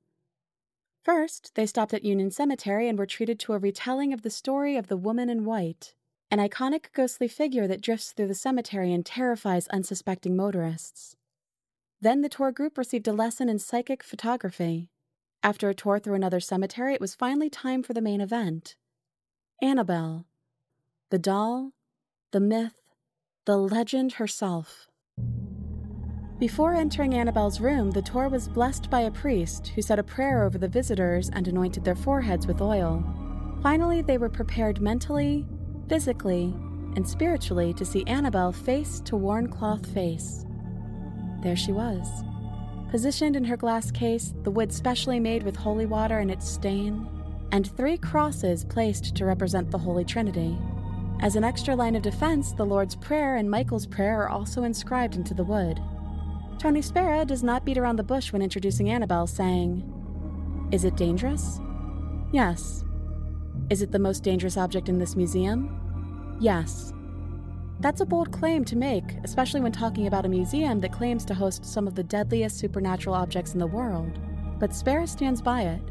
First, 1.07 1.53
they 1.55 1.67
stopped 1.67 1.95
at 1.95 2.05
Union 2.05 2.33
Cemetery 2.33 2.89
and 2.89 2.99
were 2.99 3.07
treated 3.07 3.39
to 3.39 3.53
a 3.53 3.59
retelling 3.59 4.13
of 4.13 4.23
the 4.23 4.29
story 4.29 4.77
of 4.77 4.89
the 4.89 4.97
woman 4.97 5.31
in 5.31 5.45
white, 5.45 5.95
an 6.33 6.41
iconic 6.41 6.87
ghostly 6.93 7.29
figure 7.29 7.69
that 7.69 7.81
drifts 7.81 8.11
through 8.11 8.27
the 8.27 8.35
cemetery 8.35 8.93
and 8.93 9.07
terrifies 9.07 9.69
unsuspecting 9.69 10.35
motorists. 10.35 11.15
Then 12.01 12.23
the 12.23 12.29
tour 12.29 12.51
group 12.51 12.77
received 12.77 13.07
a 13.07 13.13
lesson 13.13 13.49
in 13.49 13.61
psychic 13.61 14.03
photography. 14.03 14.91
After 15.45 15.69
a 15.69 15.77
tour 15.77 16.01
through 16.01 16.15
another 16.15 16.41
cemetery, 16.41 16.93
it 16.95 17.01
was 17.01 17.15
finally 17.15 17.51
time 17.51 17.85
for 17.85 17.95
the 17.95 18.01
main 18.01 18.21
event 18.21 18.75
Annabelle. 19.63 20.27
The 21.11 21.21
doll, 21.21 21.71
the 22.33 22.41
myth, 22.41 22.75
the 23.45 23.57
legend 23.57 24.15
herself. 24.15 24.89
Before 26.39 26.75
entering 26.75 27.15
Annabelle's 27.15 27.63
room, 27.63 27.91
the 27.91 28.03
tour 28.03 28.29
was 28.29 28.47
blessed 28.47 28.91
by 28.91 29.01
a 29.01 29.11
priest 29.11 29.69
who 29.69 29.81
said 29.81 29.99
a 29.99 30.03
prayer 30.03 30.45
over 30.45 30.59
the 30.59 30.69
visitors 30.69 31.31
and 31.31 31.49
anointed 31.49 31.83
their 31.83 31.95
foreheads 31.95 32.47
with 32.47 32.61
oil. 32.61 33.03
Finally, 33.63 34.03
they 34.03 34.19
were 34.19 34.29
prepared 34.29 34.83
mentally, 34.83 35.47
physically, 35.89 36.55
and 36.95 37.09
spiritually 37.09 37.73
to 37.73 37.87
see 37.87 38.05
Annabelle 38.07 38.53
face 38.53 39.01
to 39.07 39.17
worn 39.17 39.49
cloth 39.49 39.87
face. 39.95 40.45
There 41.43 41.57
she 41.57 41.73
was, 41.73 42.07
positioned 42.91 43.35
in 43.35 43.45
her 43.45 43.57
glass 43.57 43.91
case, 43.91 44.35
the 44.43 44.51
wood 44.51 44.71
specially 44.71 45.19
made 45.19 45.43
with 45.43 45.57
holy 45.57 45.87
water 45.87 46.21
in 46.21 46.29
its 46.29 46.47
stain, 46.47 47.09
and 47.51 47.67
three 47.67 47.97
crosses 47.97 48.63
placed 48.63 49.15
to 49.17 49.25
represent 49.25 49.71
the 49.71 49.79
Holy 49.79 50.05
Trinity. 50.05 50.59
As 51.21 51.35
an 51.35 51.45
extra 51.45 51.75
line 51.75 51.97
of 51.97 52.03
defense, 52.03 52.53
the 52.53 52.67
Lord's 52.67 52.95
Prayer 52.95 53.37
and 53.37 53.51
Michael's 53.51 53.87
Prayer 53.87 54.21
are 54.21 54.29
also 54.29 54.65
inscribed 54.65 55.17
into 55.17 55.33
the 55.33 55.45
wood. 55.45 55.81
Tony 56.59 56.83
Spera 56.83 57.25
does 57.25 57.43
not 57.43 57.65
beat 57.65 57.79
around 57.79 57.97
the 57.97 58.03
bush 58.03 58.33
when 58.33 58.43
introducing 58.43 58.91
Annabelle, 58.91 59.27
saying, 59.27 59.85
Is 60.73 60.85
it 60.85 60.97
dangerous? 60.97 61.61
Yes, 62.33 62.87
is 63.69 63.83
it 63.83 63.91
the 63.91 63.99
most 63.99 64.23
dangerous 64.23 64.57
object 64.57 64.89
in 64.89 64.99
this 64.99 65.17
museum? 65.17 66.37
Yes. 66.41 66.93
That's 67.81 68.01
a 68.01 68.07
bold 68.07 68.31
claim 68.31 68.65
to 68.67 68.77
make, 68.77 69.17
especially 69.25 69.61
when 69.61 69.73
talking 69.73 70.07
about 70.07 70.25
a 70.25 70.29
museum 70.29 70.81
that 70.81 70.93
claims 70.93 71.25
to 71.27 71.35
host 71.35 71.65
some 71.65 71.89
of 71.89 71.97
the 71.97 72.05
deadliest 72.05 72.59
supernatural 72.59 73.17
objects 73.17 73.55
in 73.55 73.59
the 73.59 73.67
world. 73.67 74.21
But 74.61 74.73
Spera 74.73 75.07
stands 75.07 75.43
by 75.43 75.63
it. 75.63 75.83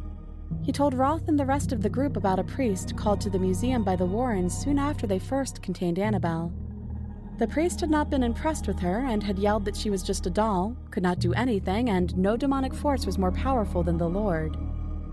He 0.63 0.71
told 0.71 0.93
Roth 0.93 1.27
and 1.27 1.37
the 1.37 1.45
rest 1.45 1.73
of 1.73 1.81
the 1.81 1.89
group 1.89 2.15
about 2.15 2.39
a 2.39 2.43
priest 2.43 2.95
called 2.95 3.19
to 3.21 3.29
the 3.29 3.39
museum 3.39 3.83
by 3.83 3.97
the 3.97 4.05
Warrens 4.05 4.57
soon 4.57 4.79
after 4.79 5.05
they 5.05 5.19
first 5.19 5.61
contained 5.61 5.99
Annabelle. 5.99 6.53
The 7.37 7.47
priest 7.47 7.81
had 7.81 7.89
not 7.89 8.09
been 8.09 8.23
impressed 8.23 8.65
with 8.65 8.79
her 8.79 8.99
and 8.99 9.21
had 9.21 9.37
yelled 9.37 9.65
that 9.65 9.75
she 9.75 9.89
was 9.89 10.03
just 10.03 10.25
a 10.25 10.29
doll, 10.29 10.77
could 10.89 11.03
not 11.03 11.19
do 11.19 11.33
anything, 11.33 11.89
and 11.89 12.17
no 12.17 12.37
demonic 12.37 12.73
force 12.73 13.05
was 13.05 13.17
more 13.17 13.31
powerful 13.31 13.83
than 13.83 13.97
the 13.97 14.07
Lord. 14.07 14.55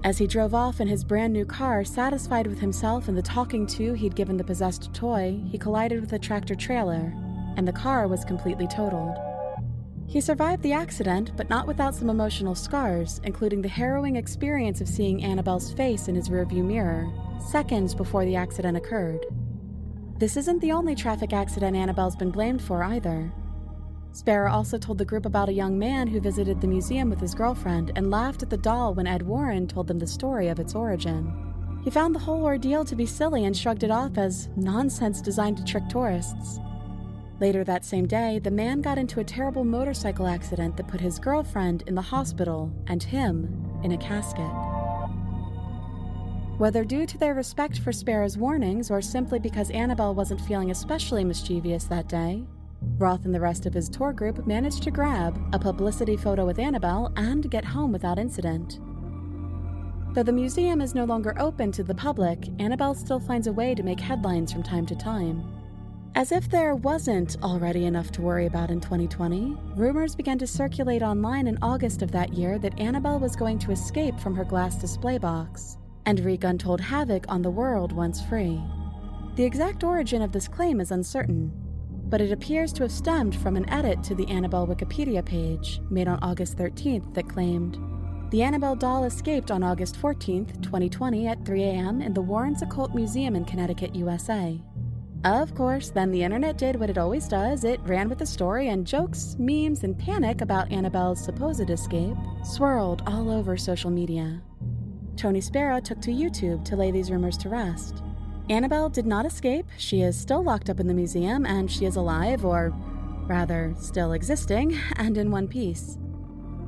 As 0.05 0.19
he 0.19 0.29
drove 0.29 0.55
off 0.55 0.81
in 0.81 0.87
his 0.87 1.03
brand 1.03 1.33
new 1.33 1.45
car, 1.45 1.83
satisfied 1.83 2.47
with 2.47 2.61
himself 2.61 3.09
and 3.09 3.19
the 3.19 3.23
talking 3.23 3.67
to 3.69 3.95
he'd 3.95 4.15
given 4.15 4.37
the 4.37 4.45
possessed 4.45 4.95
toy, 4.95 5.41
he 5.51 5.59
collided 5.59 6.01
with 6.01 6.13
a 6.13 6.19
tractor 6.19 6.55
trailer, 6.55 7.13
and 7.57 7.67
the 7.67 7.73
car 7.73 8.07
was 8.07 8.25
completely 8.25 8.69
totaled. 8.69 9.17
He 10.07 10.21
survived 10.21 10.63
the 10.63 10.75
accident, 10.75 11.33
but 11.37 11.51
not 11.51 11.67
without 11.67 11.95
some 11.95 12.09
emotional 12.09 12.55
scars, 12.55 13.21
including 13.25 13.63
the 13.63 13.69
harrowing 13.69 14.15
experience 14.15 14.81
of 14.81 14.89
seeing 14.89 15.25
Annabelle's 15.25 15.73
face 15.73 16.07
in 16.07 16.15
his 16.15 16.29
rearview 16.29 16.65
mirror, 16.65 17.13
seconds 17.41 17.97
before 17.97 18.25
the 18.25 18.37
accident 18.37 18.77
occurred. 18.77 19.27
This 20.23 20.37
isn't 20.37 20.61
the 20.61 20.71
only 20.71 20.95
traffic 20.95 21.33
accident 21.33 21.75
Annabelle's 21.75 22.15
been 22.15 22.31
blamed 22.31 22.63
for 22.63 22.85
either. 22.85 23.33
Spera 24.13 24.53
also 24.53 24.79
told 24.79 24.99
the 24.99 25.05
group 25.05 25.27
about 25.27 25.49
a 25.49 25.53
young 25.53 25.77
man 25.77 26.07
who 26.07 26.21
visited 26.21 26.61
the 26.61 26.69
museum 26.69 27.11
with 27.11 27.19
his 27.19 27.35
girlfriend 27.35 27.91
and 27.97 28.09
laughed 28.09 28.45
at 28.45 28.49
the 28.49 28.57
doll 28.57 28.95
when 28.95 29.09
Ed 29.09 29.23
Warren 29.23 29.67
told 29.67 29.89
them 29.89 29.99
the 29.99 30.07
story 30.07 30.47
of 30.47 30.61
its 30.61 30.77
origin. 30.77 31.81
He 31.83 31.91
found 31.91 32.15
the 32.15 32.21
whole 32.21 32.45
ordeal 32.45 32.85
to 32.85 32.95
be 32.95 33.05
silly 33.05 33.47
and 33.47 33.57
shrugged 33.57 33.83
it 33.83 33.91
off 33.91 34.17
as 34.17 34.49
nonsense 34.55 35.21
designed 35.21 35.57
to 35.57 35.65
trick 35.65 35.89
tourists. 35.89 36.61
Later 37.41 37.65
that 37.65 37.85
same 37.85 38.07
day, 38.07 38.39
the 38.39 38.49
man 38.53 38.81
got 38.81 38.99
into 38.99 39.19
a 39.19 39.25
terrible 39.25 39.65
motorcycle 39.65 40.29
accident 40.29 40.77
that 40.77 40.87
put 40.87 41.01
his 41.01 41.19
girlfriend 41.19 41.83
in 41.89 41.97
the 41.97 42.01
hospital 42.01 42.73
and 42.87 43.03
him 43.03 43.81
in 43.83 43.91
a 43.91 43.99
casket. 43.99 44.72
Whether 46.63 46.85
due 46.85 47.07
to 47.07 47.19
their 47.19 47.35
respect 47.35 47.81
for 47.81 47.91
Spera's 47.91 48.39
warnings 48.39 48.89
or 48.89 49.03
simply 49.03 49.41
because 49.41 49.69
Annabelle 49.71 50.15
wasn't 50.15 50.41
feeling 50.43 50.71
especially 50.71 51.25
mischievous 51.25 51.87
that 51.87 52.09
day, 52.09 52.45
Roth 52.99 53.25
and 53.25 53.35
the 53.35 53.41
rest 53.41 53.67
of 53.67 53.75
his 53.75 53.89
tour 53.89 54.13
group 54.13 54.47
managed 54.47 54.85
to 54.85 54.93
grab 54.93 55.37
a 55.53 55.59
publicity 55.59 56.17
photo 56.17 56.47
with 56.47 56.61
Annabelle 56.61 57.13
and 57.17 57.51
get 57.51 57.65
home 57.65 57.91
without 57.91 58.17
incident. 58.17 58.79
Though 60.15 60.23
the 60.23 60.31
museum 60.31 60.81
is 60.81 60.95
no 60.95 61.05
longer 61.05 61.35
open 61.37 61.73
to 61.73 61.83
the 61.83 61.97
public, 61.97 62.49
Annabelle 62.61 62.95
still 62.95 63.19
finds 63.19 63.49
a 63.49 63.53
way 63.53 63.75
to 63.75 63.83
make 63.83 63.99
headlines 63.99 64.53
from 64.53 64.63
time 64.63 64.87
to 64.87 64.95
time. 64.95 65.43
As 66.15 66.31
if 66.31 66.49
there 66.49 66.77
wasn't 66.77 67.39
already 67.43 67.87
enough 67.87 68.13
to 68.13 68.23
worry 68.23 68.47
about 68.47 68.71
in 68.71 68.81
2020, 68.81 69.57
rumors 69.75 70.15
began 70.15 70.39
to 70.39 70.47
circulate 70.47 71.03
online 71.03 71.49
in 71.49 71.59
August 71.61 72.03
of 72.03 72.13
that 72.13 72.35
year 72.35 72.57
that 72.61 72.79
Annabelle 72.79 73.19
was 73.19 73.35
going 73.35 73.59
to 73.59 73.73
escape 73.73 74.21
from 74.21 74.37
her 74.37 74.45
glass 74.45 74.77
display 74.77 75.19
box 75.19 75.79
and 76.07 76.21
wreak 76.21 76.45
untold 76.45 76.81
havoc 76.81 77.25
on 77.29 77.43
the 77.43 77.51
world 77.51 77.93
once 77.93 78.23
free. 78.23 78.61
The 79.37 79.45
exact 79.45 79.83
origin 79.85 80.23
of 80.23 80.33
this 80.33 80.49
claim 80.49 80.81
is 80.81 80.91
uncertain, 80.91 81.53
but 82.09 82.21
it 82.21 82.33
appears 82.33 82.73
to 82.75 82.83
have 82.83 82.93
stemmed 82.93 83.35
from 83.35 83.57
an 83.57 83.69
edit 83.71 84.03
to 84.05 84.15
the 84.15 84.29
Annabelle 84.29 84.67
Wikipedia 84.67 85.25
page 85.25 85.81
made 85.89 86.09
on 86.09 86.19
August 86.21 86.59
13th 86.59 87.15
that 87.15 87.29
claimed 87.29 87.79
The 88.31 88.43
Annabelle 88.43 88.77
doll 88.77 89.05
escaped 89.05 89.51
on 89.51 89.63
August 89.63 90.01
14th, 90.01 90.61
2020 90.63 91.27
at 91.27 91.47
3 91.47 91.63
a.m. 91.63 92.03
in 92.03 92.13
the 92.13 92.21
Warrens 92.21 92.61
Occult 92.61 92.95
Museum 92.95 93.35
in 93.35 93.47
Connecticut, 93.47 93.95
USA. 93.95 94.61
Of 95.25 95.55
course, 95.55 95.91
then 95.91 96.11
the 96.11 96.25
internet 96.25 96.59
did 96.59 96.81
what 96.81 96.91
it 96.91 96.99
always 96.99 97.29
does 97.29 97.63
it 97.63 97.81
ran 97.85 98.09
with 98.09 98.19
the 98.19 98.27
story, 98.27 98.69
and 98.69 98.87
jokes, 98.87 99.37
memes, 99.39 99.85
and 99.85 99.97
panic 99.97 100.41
about 100.41 100.73
Annabelle's 100.73 101.25
supposed 101.25 101.71
escape 101.71 102.17
swirled 102.45 103.03
all 103.07 103.31
over 103.31 103.57
social 103.57 103.91
media. 103.91 104.43
Tony 105.17 105.41
Spera 105.41 105.81
took 105.81 106.01
to 106.03 106.11
YouTube 106.11 106.65
to 106.65 106.77
lay 106.77 106.91
these 106.91 107.11
rumors 107.11 107.37
to 107.39 107.49
rest. 107.49 108.03
Annabelle 108.51 108.89
did 108.89 109.07
not 109.07 109.27
escape. 109.27 109.67
She 109.79 110.03
is 110.03 110.19
still 110.19 110.43
locked 110.43 110.69
up 110.69 110.81
in 110.81 110.87
the 110.87 110.95
museum, 110.95 111.47
and 111.47 111.71
she 111.71 111.85
is 111.85 111.97
alive, 111.97 112.45
or 112.45 112.73
rather, 113.27 113.75
still 113.79 114.13
existing, 114.13 114.79
and 114.97 115.17
in 115.17 115.31
one 115.31 115.49
piece. 115.49 115.99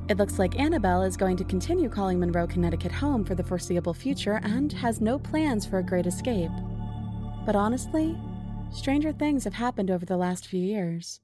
It 0.07 0.17
looks 0.17 0.37
like 0.37 0.59
Annabelle 0.59 1.01
is 1.01 1.17
going 1.17 1.35
to 1.37 1.43
continue 1.43 1.89
calling 1.89 2.19
Monroe, 2.19 2.45
Connecticut 2.45 2.91
home 2.91 3.25
for 3.25 3.33
the 3.33 3.43
foreseeable 3.43 3.93
future 3.93 4.39
and 4.43 4.71
has 4.73 5.01
no 5.01 5.17
plans 5.17 5.65
for 5.65 5.79
a 5.79 5.83
great 5.83 6.05
escape. 6.05 6.51
But 7.43 7.55
honestly, 7.55 8.15
stranger 8.71 9.11
things 9.11 9.43
have 9.45 9.55
happened 9.55 9.89
over 9.89 10.05
the 10.05 10.17
last 10.17 10.47
few 10.47 10.61
years. 10.61 11.21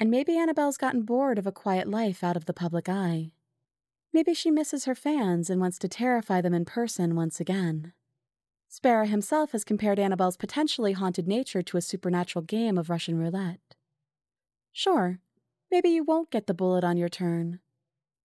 And 0.00 0.10
maybe 0.10 0.36
Annabelle's 0.36 0.76
gotten 0.76 1.02
bored 1.02 1.38
of 1.38 1.46
a 1.46 1.52
quiet 1.52 1.88
life 1.88 2.24
out 2.24 2.36
of 2.36 2.46
the 2.46 2.52
public 2.52 2.88
eye. 2.88 3.32
Maybe 4.18 4.34
she 4.34 4.50
misses 4.50 4.84
her 4.86 4.96
fans 4.96 5.48
and 5.48 5.60
wants 5.60 5.78
to 5.78 5.86
terrify 5.86 6.40
them 6.40 6.52
in 6.52 6.64
person 6.64 7.14
once 7.14 7.38
again. 7.38 7.92
Spera 8.68 9.06
himself 9.06 9.52
has 9.52 9.62
compared 9.62 10.00
Annabelle's 10.00 10.36
potentially 10.36 10.90
haunted 10.90 11.28
nature 11.28 11.62
to 11.62 11.76
a 11.76 11.80
supernatural 11.80 12.44
game 12.44 12.76
of 12.78 12.90
Russian 12.90 13.16
roulette. 13.16 13.76
Sure, 14.72 15.20
maybe 15.70 15.90
you 15.90 16.02
won't 16.02 16.32
get 16.32 16.48
the 16.48 16.52
bullet 16.52 16.82
on 16.82 16.96
your 16.96 17.08
turn, 17.08 17.60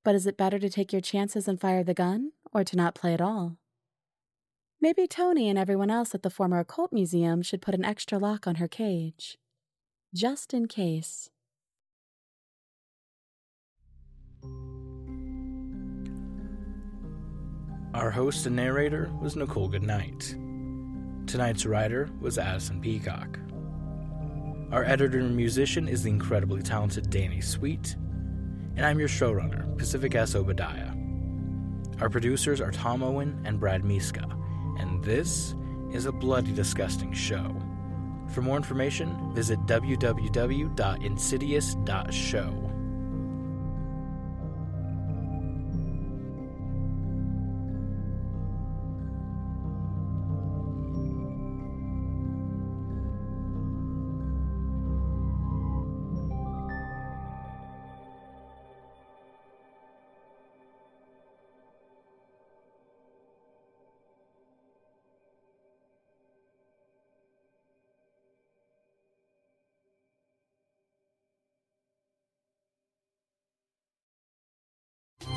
but 0.03 0.15
is 0.15 0.25
it 0.25 0.36
better 0.36 0.58
to 0.58 0.67
take 0.67 0.91
your 0.91 0.99
chances 0.99 1.47
and 1.47 1.62
fire 1.62 1.84
the 1.84 1.93
gun, 1.93 2.32
or 2.51 2.63
to 2.63 2.75
not 2.75 2.95
play 2.95 3.13
at 3.13 3.21
all? 3.21 3.58
Maybe 4.82 5.06
Tony 5.06 5.47
and 5.47 5.60
everyone 5.60 5.91
else 5.91 6.15
at 6.15 6.23
the 6.23 6.32
former 6.32 6.58
occult 6.58 6.91
museum 6.91 7.43
should 7.43 7.62
put 7.62 7.75
an 7.75 7.86
extra 7.86 8.17
lock 8.17 8.47
on 8.47 8.56
her 8.56 8.67
cage. 8.67 9.38
Just 10.12 10.56
in 10.56 10.67
case. 10.67 11.29
Our 17.93 18.10
host 18.10 18.47
and 18.47 18.56
narrator 18.56 19.12
was 19.21 19.36
Nichole 19.36 19.69
Goodnight. 19.69 20.36
Tonight's 21.27 21.67
writer 21.67 22.10
was 22.19 22.39
Addison 22.39 22.82
Peacock. 22.82 23.38
Our 24.71 24.84
editor 24.84 25.19
and 25.19 25.38
musician 25.38 25.88
is 25.88 26.01
the 26.01 26.10
incredibly 26.10 26.63
talented 26.63 27.12
Danny 27.12 27.39
Sweet, 27.39 27.95
and 28.75 28.84
I'm 28.84 28.97
your 28.97 29.08
showrunner, 29.08 29.77
Pacific 29.77 30.15
S. 30.15 30.34
Obadiah. 30.34 30.89
Our 32.01 32.10
producers 32.10 32.60
are 32.60 32.71
Tom 32.71 33.03
Owen 33.03 33.39
and 33.45 33.60
Brad 33.60 33.86
Miska, 33.86 34.27
and 34.79 35.03
this 35.03 35.53
is 35.91 36.08
a 36.08 36.12
bloody 36.12 36.51
disgusting 36.51 37.13
show. 37.13 37.56
For 38.34 38.41
more 38.41 38.58
information, 38.58 39.36
visit 39.36 39.60
www.insidious.show. 39.67 42.62